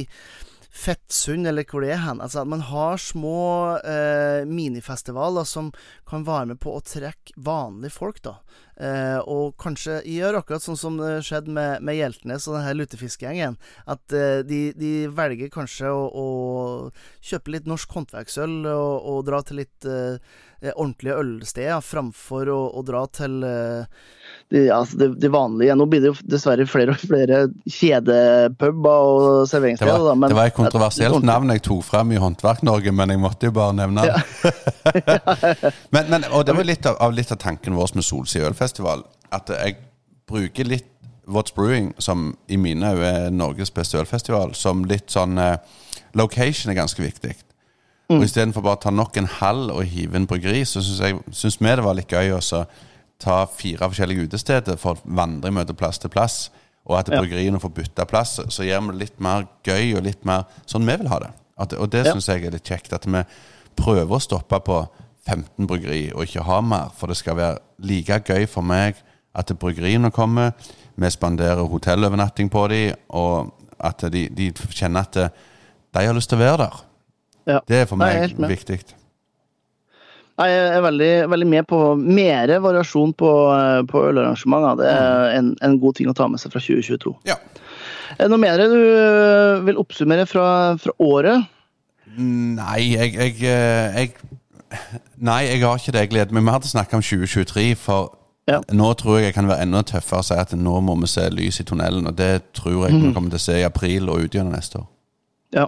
[0.77, 2.21] Fettsund, eller hvor det er hen.
[2.21, 3.39] Altså, at man har små
[3.81, 5.71] eh, minifestivaler som
[6.09, 8.37] kan være med på å trekke vanlige folk, da.
[8.77, 13.57] Eh, og kanskje gjør akkurat sånn som det skjedde med, med Hjeltnes og denne lutefiskegjengen.
[13.89, 16.27] At eh, de, de velger kanskje å, å
[17.25, 20.21] kjøpe litt norsk håndverksøl og, og dra til litt eh,
[20.75, 24.05] ordentlige ølsteder, framfor å, å dra til eh,
[24.49, 29.25] Det, altså det, det vanlige Nå blir det jo dessverre flere og flere kjedepuber og
[29.43, 30.05] Det serveringssteder.
[30.07, 33.55] var, det var et kontroversielt navn jeg tok frem i Håndverk-Norge, men jeg måtte jo
[33.57, 34.53] bare nevne det.
[35.93, 39.03] men, men, og det var litt av, av, litt av tanken vår med Solsida ølfestival.
[39.31, 39.77] At jeg
[40.27, 40.85] bruker litt
[41.27, 45.57] What's Brewing, som i mine øyne er Norges beste ølfestival, som litt sånn eh,
[46.15, 47.33] Location er ganske viktig.
[48.09, 51.67] Og istedenfor bare å ta nok en halv og hive en bryggeri, så syns vi
[51.75, 52.63] det var litt gøy å
[53.19, 56.49] ta fire forskjellige utesteder for å vandre møte plass til plass.
[56.87, 57.19] Og at Ja.
[57.19, 60.85] bryggeriene får bytte plass, så gjør vi det litt mer gøy og litt mer sånn
[60.87, 61.31] vi vil ha det.
[61.59, 62.13] At, og det Ja.
[62.13, 62.93] syns jeg er litt kjekt.
[62.93, 63.23] At vi
[63.75, 64.87] prøver å stoppe på
[65.27, 66.91] 15 bryggeri og ikke ha mer.
[66.97, 68.99] For det skal være like gøy for meg
[69.37, 70.53] at bryggeriene kommer.
[70.97, 75.19] Vi spanderer hotellovernatting på dem, og at de, de kjenner at
[75.93, 76.79] de har lyst til å være der.
[77.47, 77.59] Ja.
[77.67, 78.79] Det er for meg viktig.
[80.37, 83.29] Nei, Jeg er veldig, veldig med på mer variasjon på,
[83.89, 84.81] på ølarrangementer.
[84.81, 87.13] Det er en, en god ting å ta med seg fra 2022.
[87.29, 87.39] Ja.
[88.29, 88.75] Noe mer du
[89.67, 90.49] vil oppsummere fra,
[90.81, 91.47] fra året?
[92.17, 94.13] Nei, jeg, jeg, eh, jeg
[95.17, 96.05] Nei, jeg har ikke det.
[96.05, 97.67] Jeg gleder meg mer til å snakke om 2023.
[97.79, 98.13] For
[98.47, 98.61] Ja.
[98.71, 101.29] nå tror jeg jeg kan være enda tøffere og si at nå må vi se
[101.29, 102.07] lys i tunnelen.
[102.07, 104.79] Og det tror jeg vi kommer til å se i april og ut gjennom neste
[104.79, 104.87] år.
[105.51, 105.67] Ja.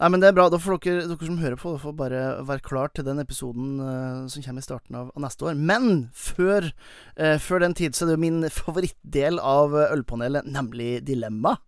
[0.00, 0.48] Nei, men det er bra.
[0.48, 4.28] Da får dere, dere som hører på, får bare være klar til den episoden uh,
[4.32, 5.58] som kommer i starten av, av neste år.
[5.60, 6.70] Men før,
[7.20, 11.58] uh, før den tid så er det jo min favorittdel av ølpanelet, nemlig Dilemma.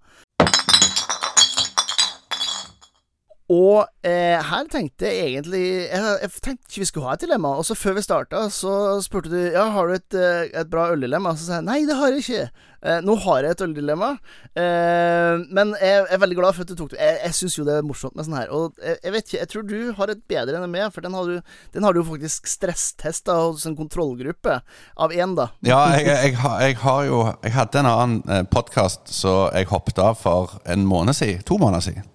[3.53, 7.55] Og eh, her tenkte jeg egentlig jeg, jeg tenkte ikke vi skulle ha et dilemma.
[7.61, 8.75] Og så før vi starta, så
[9.05, 11.35] spurte du Ja, har du et, eh, et bra øldilemma.
[11.37, 12.69] Så sa jeg nei, det har jeg ikke.
[12.83, 14.09] Eh, nå har jeg et øldilemma,
[14.59, 16.99] eh, men jeg, er veldig glad for at du tok det.
[16.99, 18.51] Jeg, jeg syns jo det er morsomt med sånn her.
[18.57, 21.15] Og jeg, jeg, vet ikke, jeg tror du har et bedre enn meg, for den
[21.15, 24.59] har du, den har du faktisk stresstesta hos en kontrollgruppe
[24.99, 25.53] av én, da.
[25.63, 26.35] Ja, jeg,
[26.83, 31.15] har jo Jeg hadde en annen eh, podkast så jeg hoppet av for en måned
[31.15, 31.47] siden.
[31.47, 32.09] To måneder siden.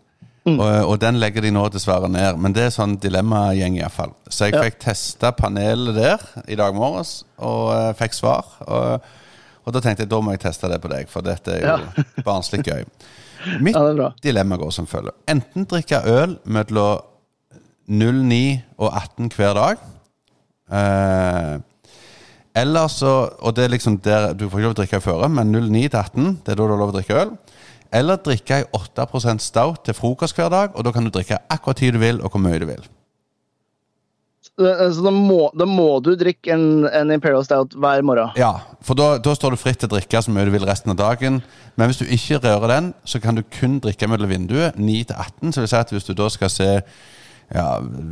[0.47, 0.61] Mm.
[0.63, 2.39] Og, og, den legger de nå dessverre ned.
[2.39, 4.13] Men det er sånn dilemmagjeng, iallfall.
[4.29, 4.63] Så jeg ja.
[4.63, 8.53] fikk testa panelet der i dag morges, og uh, fikk svar.
[8.63, 9.09] Og,
[9.65, 11.75] og, da tenkte jeg da må jeg teste det på deg, for dette er jo
[11.75, 12.07] ja.
[12.27, 12.87] barnslig gøy.
[13.63, 15.15] Mitt ja, dilemma går som følger.
[15.29, 17.03] Enten drikke øl mellom
[17.87, 19.83] 09 og 18 hver dag.
[20.67, 21.53] Eh,
[22.57, 25.53] eller så Og det er liksom der Du får ikke lov å drikke før, men
[25.53, 27.31] 09 til 18, det er da du har lov å drikke øl.
[27.95, 31.79] Eller drikke ei 8% stout til frokost hver dag, og da kan du drikke akkurat
[31.79, 32.85] tid du vil, og hvor mye du vil.
[34.57, 38.31] Så da må, da må du drikke en, en, Imperial Stout hver morgen?
[38.39, 40.93] Ja, for da, da, står du fritt til å drikke så mye du vil resten
[40.93, 41.43] av dagen.
[41.77, 45.13] Men hvis du ikke rører den, så kan du kun drikke mellom vinduet 9 til
[45.13, 45.53] 18.
[45.53, 46.69] Så vil si at hvis du da skal se
[47.53, 47.67] ja,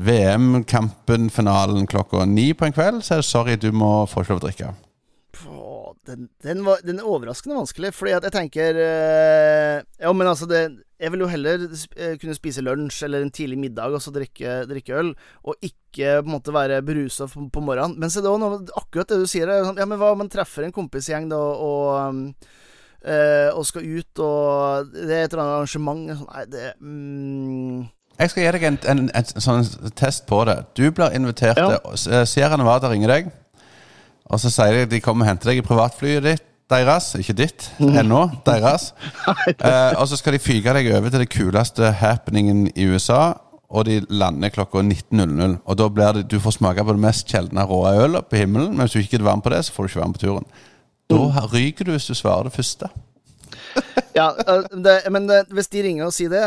[0.05, 4.35] VM-kampen, finalen klokka 9 på en kveld, så er det sorry, du må få ikke
[4.35, 4.73] lov å drikke
[6.07, 10.47] den, den, var, den, er overraskende vanskelig, fordi at jeg tenker øh, Ja, men altså
[10.49, 10.61] det,
[10.99, 11.65] Jeg vil jo heller
[11.97, 16.21] øh, kunne spise lunsj eller en tidlig middag og så drikke, drikke øl, og ikke
[16.21, 17.99] på en måte være berusa på, på, morgenen.
[17.99, 18.35] Men se da,
[18.75, 21.39] akkurat det du sier, er sånn Ja, men hva om man treffer en kompisgjeng da,
[21.39, 22.31] og
[23.05, 27.83] øh, og skal ut, og det er et eller annet arrangement sånn, Nei, det mm.
[28.15, 29.65] Jeg skal gi deg en, en, en, en, sånn
[29.99, 30.61] test på det.
[30.79, 32.23] Du blir invitert ja.
[32.23, 33.33] Seerne var der, ringer deg.
[34.25, 36.51] Og så sier de de kommer og henter deg i privatflyet ditt.
[36.65, 37.91] Deres, ikke ditt mm.
[38.01, 38.23] ennå.
[38.47, 38.87] Deres.
[39.53, 43.35] eh, og så skal de fyke deg over til det kuleste happeningen i USA.
[43.69, 45.59] Og de lander klokka 19.00.
[45.61, 48.73] Og da blir det, du får smake på det mest sjeldne rå ølet på himmelen.
[48.73, 50.25] Men hvis du ikke er varm på det, så får du ikke være med på
[50.25, 50.49] turen.
[51.13, 51.39] Da mm.
[51.53, 52.89] ryker du hvis du svarer det første
[54.13, 56.43] ja, eh, det, men det, hvis de ringer og sier det,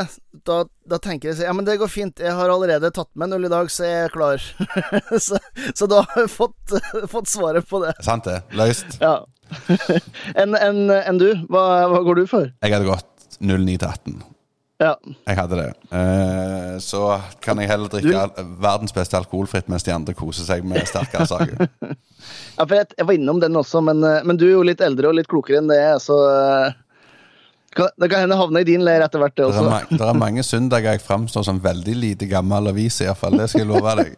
[0.48, 3.48] da, da, tenker jeg Ja, men det går fint, jeg har allerede tatt med null
[3.48, 4.46] i dag, så jeg er klar.
[5.26, 5.40] så,
[5.74, 6.78] så, da har jeg fått,
[7.14, 7.92] fått, svaret på det.
[8.04, 8.40] Sant det.
[8.56, 8.98] Løst.
[9.02, 9.20] Ja.
[10.40, 11.30] Enn en, en du?
[11.48, 11.62] Hva,
[11.92, 12.50] hva, går du for?
[12.64, 14.18] Jeg hadde gått 09 til 18.
[14.78, 14.92] Ja.
[15.26, 15.70] Jeg hadde det.
[15.90, 17.02] Eh, så
[17.42, 18.42] kan jeg heller drikke du...
[18.62, 21.64] verdens beste alkoholfritt mens de andre koser seg med sterkere saker.
[21.82, 24.84] ja, for jeg, jeg, var innom den også, men, eh, men, du er jo litt
[24.84, 26.78] eldre og litt klokere enn det, så eh,
[27.76, 29.64] det kan hende havne i din leir etter hvert, det også.
[29.66, 33.36] Det er, det er mange søndager jeg framstår som veldig lite gammel avis, iallfall.
[33.38, 34.14] Det skal jeg love deg.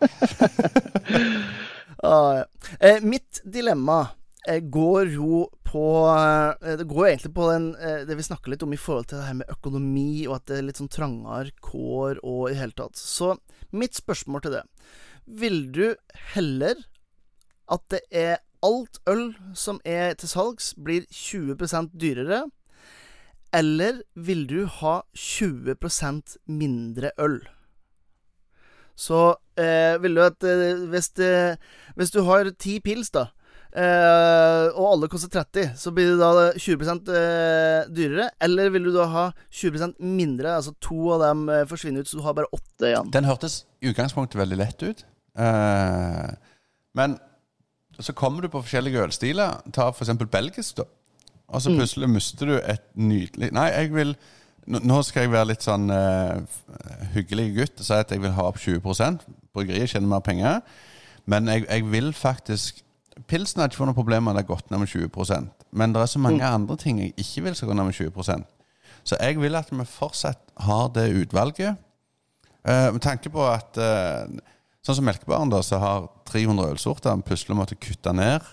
[2.11, 2.45] ah, ja.
[2.79, 4.01] eh, mitt dilemma
[4.49, 8.55] eh, går jo på eh, Det går jo egentlig på den, eh, det vi snakker
[8.55, 10.93] litt om i forhold til det her med økonomi, og at det er litt sånn
[10.93, 12.99] trangere kår og i hele tatt.
[12.99, 13.35] Så
[13.71, 14.65] mitt spørsmål til det
[15.41, 15.85] Vil du
[16.35, 16.79] heller
[17.71, 22.45] at det er alt øl som er til salgs, blir 20% dyrere?
[23.53, 27.41] Eller vil du ha 20% mindre øl?
[29.01, 29.21] Så
[29.59, 31.57] eh, vil du at eh, hvis, eh,
[31.97, 33.25] hvis, du har ti pils, da,
[33.73, 38.29] eh, og alle koster 30, så blir det da 20 eh, dyrere?
[38.45, 42.21] Eller vil du da ha 20% mindre, altså to av dem eh, forsvinner ut, så
[42.21, 43.11] du har bare åtte igjen?
[43.17, 45.05] Den hørtes i utgangspunktet veldig lett ut.
[46.99, 47.17] Men
[48.01, 49.61] så kommer du på forskjellige ølstiler.
[49.73, 50.13] Ta f.eks.
[50.29, 50.87] belgisk, da.
[51.51, 51.81] Og så mm.
[51.81, 54.15] plutselig mister du et nydelig Nei, jeg vil
[54.71, 56.37] Nå skal jeg være litt sånn uh,
[57.15, 59.25] hyggelig gutt og si at jeg vil ha opp 20%
[59.57, 60.61] Bryggeriet tjener mer penger.
[61.27, 62.85] Men jeg, jeg vil faktisk
[63.27, 65.97] Pilsen har ikke fått noe problem med at det har gått ned med 20% Men
[65.97, 66.55] det er så mange mm.
[66.61, 68.47] andre ting jeg ikke vil skal gå ned med 20%
[69.03, 71.81] Så jeg vil at vi fortsatt har det utvalget.
[72.61, 74.29] Uh, med tanke på at uh,
[74.85, 78.47] Sånn som Melkebaren, da, så har 300 ølsorter, plutselig måtte kutte ned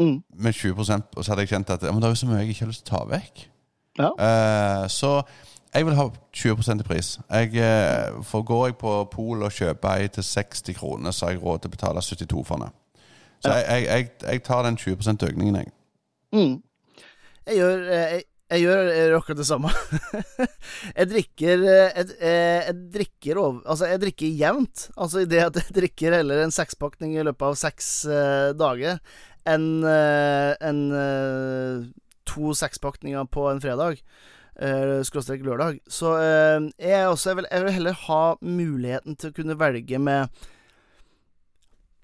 [0.00, 0.18] mm.
[0.44, 2.42] med 20% og så hadde jeg kjent at ja, men det er jo så mye
[2.42, 3.46] jeg ikke har lyst til å ta vekk.
[4.00, 4.10] Ja.
[4.16, 5.14] Uh, så
[5.72, 7.14] jeg vil ha 20 i pris.
[7.30, 11.36] Jeg, uh, for Går jeg på Pol og kjøper ei til 60 kroner, så har
[11.36, 12.74] jeg råd til å betale 72 for den.
[13.42, 13.62] Så ja.
[13.62, 15.72] jeg, jeg, jeg, tar den 20 økningen, jeg.
[16.32, 16.60] Mm.
[17.46, 18.22] Jeg gjør jeg, jeg,
[18.52, 19.72] jeg gjør akkurat det samme.
[20.98, 24.86] jeg drikker jeg, jeg, drikker over Altså, jeg drikker jevnt.
[24.96, 29.00] Altså i det at jeg drikker heller en sekspakning i løpet av seks uh, dager
[29.48, 31.86] enn eh, en, eh,
[32.28, 34.02] to sekspakninger på en fredag.
[34.52, 35.78] Uh, skråstrek lørdag.
[35.88, 40.42] Så jeg, også, jeg, vil, jeg, vil, heller ha muligheten til å kunne velge med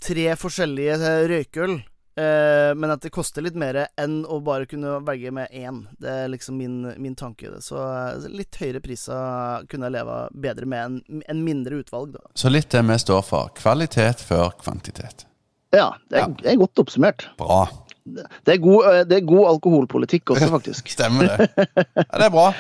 [0.01, 1.76] tre forskjellige røykøl
[2.18, 5.84] Uh, men at det koster litt mer enn å bare kunne velge med én.
[6.03, 7.53] Det er liksom min, min tanke.
[7.62, 12.24] Så uh, litt høyere priser kunne jeg leve bedre med en, en mindre utvalg, da.
[12.34, 13.53] Så litt det vi står for.
[13.61, 15.28] Kvalitet før kvantitet.
[15.75, 17.27] Ja, det er, det er godt oppsummert.
[17.41, 17.62] Bra.
[18.09, 20.93] Det er god, eh, det er god alkoholpolitikk også, faktisk.
[20.95, 21.49] Stemmer det.
[21.57, 22.51] Ja, det er bra.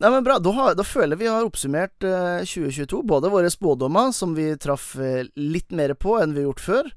[0.00, 0.38] Nei, men bra.
[0.40, 3.02] Da, har, da føler jeg vi har oppsummert eh, 2022.
[3.08, 6.88] Både våre spådommer, som vi traff eh, litt mer på enn vi har gjort før,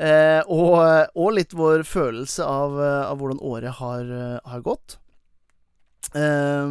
[0.00, 0.78] eh, og,
[1.12, 4.96] og litt vår følelse av, eh, av hvordan året har, eh, har gått.
[6.14, 6.68] Eh,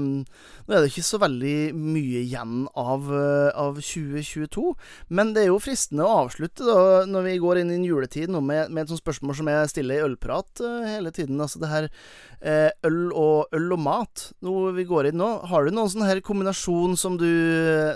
[0.65, 4.73] nå er det ikke så veldig mye igjen av, eh, av 2022,
[5.13, 8.33] men det er jo fristende å avslutte da, når vi går inn i en juletid
[8.33, 11.38] nå med, med et sånt spørsmål som jeg stiller i ølprat uh, hele tiden.
[11.41, 15.31] Altså det her uh, øl, og, øl og mat, noe vi går inn nå.
[15.51, 17.29] Har du noen sånn her kombinasjon som du,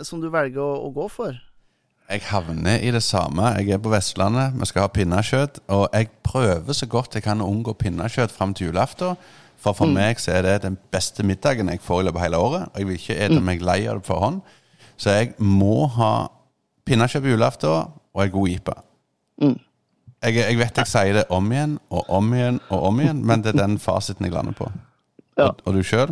[0.06, 1.38] som du velger å, å gå for?
[2.10, 3.52] Jeg havner i det samme.
[3.60, 5.60] Jeg er på Vestlandet, vi skal ha pinnekjøtt.
[5.74, 9.18] Og jeg prøver så godt jeg kan å unngå pinnekjøtt fram til julaften.
[9.60, 12.38] For for meg så er det den beste middagen jeg får i løpet av hele
[12.39, 12.70] året.
[12.72, 14.41] Og jeg vil ikke ete meg lei av det på forhånd.
[14.99, 16.12] Så jeg må ha
[16.88, 18.76] pinnekjøtt på julaften og ei god IPA.
[20.20, 23.43] Jeg, jeg vet jeg sier det om igjen og om igjen og om igjen, men
[23.43, 24.68] det er den fasiten jeg lander på.
[25.39, 25.51] Ja.
[25.51, 26.12] Og, og du sjøl?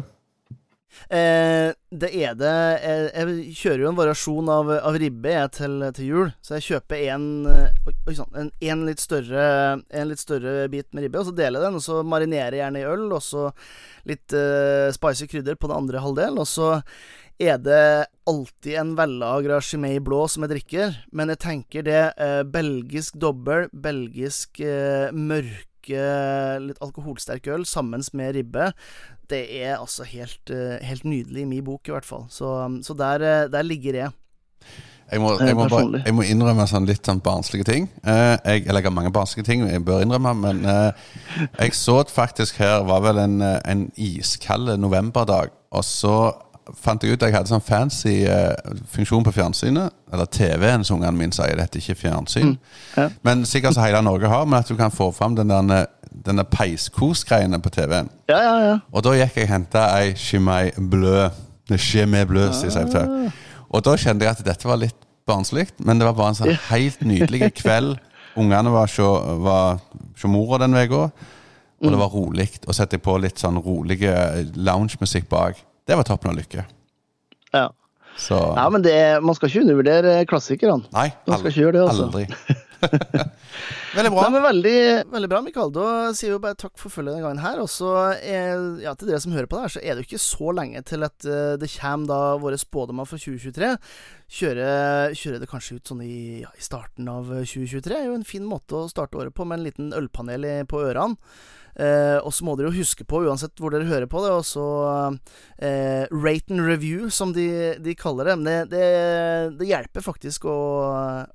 [1.08, 5.76] Eh, det er det jeg, jeg kjører jo en variasjon av, av ribbe jeg, til,
[5.98, 6.32] til jul.
[6.44, 9.46] Så jeg kjøper en, eh, oi, sann, en, en, litt større,
[9.88, 11.80] en litt større bit med ribbe, og så deler jeg den.
[11.80, 13.48] Og så marinerer jeg gjerne i øl, og så
[14.08, 16.42] litt eh, spicy krydder på den andre halvdelen.
[16.44, 16.76] Og så
[17.38, 22.42] er det alltid en vellagra Chimay blå som jeg drikker, men jeg tenker det eh,
[22.50, 25.14] belgisk dobbel, belgisk eh,
[25.88, 28.74] mørke litt alkoholsterk øl sammen med ribbe.
[29.30, 32.28] Det er altså helt, eh, helt nydelig i min bok, i hvert fall.
[32.30, 34.12] Så, så der, eh, der ligger jeg.
[35.12, 37.90] Jeg må, Eh, jeg, må bare, jeg må innrømme sånn litt sånn barnslige ting.
[38.04, 40.92] Eh, jeg, eller jeg har mange barnslige ting jeg bør innrømme, men eh,
[41.62, 46.34] jeg så at faktisk her var vel en, en iskald novemberdag, og så
[46.76, 48.54] fant jeg ut at jeg hadde sånn fancy uh,
[48.92, 52.56] funksjon på fjernsynet, eller TV-en som ungene mine sier, det heter ikke fjernsyn.
[52.98, 53.10] ja.
[53.24, 55.88] Men sikkert så hele Norge har, men at du kan få fram den der,
[56.26, 58.10] denne peiskos-greiene på TV-en.
[58.32, 58.78] Ja, ja, ja.
[58.92, 61.28] Og da gikk jeg og henta ei Chimay blø.
[61.68, 63.32] Det Chimay Bleu, sier jeg til.
[63.76, 66.60] Og da kjente jeg at dette var litt barnslig, men det var bare en sånn
[66.72, 67.98] helt nydelig kveld.
[68.40, 71.08] Ungene var hos mora den uka,
[71.78, 72.48] og det var rolig.
[72.66, 74.00] Og sette på litt sånn rolig
[74.56, 75.60] loungemusikk bak.
[75.88, 76.68] Det var tappen av lykke.
[77.56, 77.68] ja.
[78.18, 80.88] Så Nei, men det, man skal ikke undervurdere klassikerne.
[80.90, 82.08] Nei, Man skal ikke gjøre det, altså.
[82.08, 82.24] aldri.
[83.98, 84.24] Veldig bra.
[84.24, 84.74] Nei, men veldig,
[85.14, 85.72] veldig bra, Mikael.
[85.74, 85.86] Da
[86.18, 87.62] sier vi bare takk for følget denne gangen her.
[87.64, 87.92] Og så,
[88.82, 90.82] ja, til dere som hører på det her, så er det jo ikke så lenge
[90.90, 93.70] til at eh, det kommer da våre spådommer for 2023.
[94.40, 94.68] Kjøre,
[95.18, 98.46] kjøre det kanskje ut sånn i, ja, i starten av 2023 er jo en fin
[98.50, 101.18] måte å starte året på, med en liten ølpanel på ørene.
[101.78, 104.46] Eh, og så må dere jo huske på, uansett hvor dere hører på det, og
[104.50, 104.66] så
[105.62, 108.38] eh, rate and review, som de, de kaller det.
[108.40, 108.88] Men det, det,
[109.60, 110.58] det hjelper faktisk å,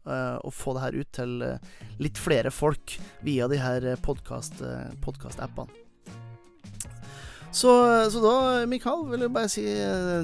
[0.02, 1.70] eh, å få det her ut til eh,
[2.02, 5.78] litt flere folk via de her eh, podkast-appene.
[7.52, 7.70] Så,
[8.08, 9.62] så da, Mikael, vil jeg bare si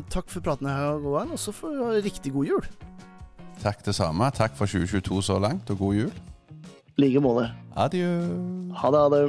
[0.09, 2.71] takk for praten her, og så får du ha riktig god jul.
[3.61, 4.31] Takk det samme.
[4.35, 6.15] Takk for 2022 så langt, og god jul.
[6.97, 7.51] I like måte.
[7.79, 8.09] Adjø.
[8.81, 9.23] Ha det, ha det.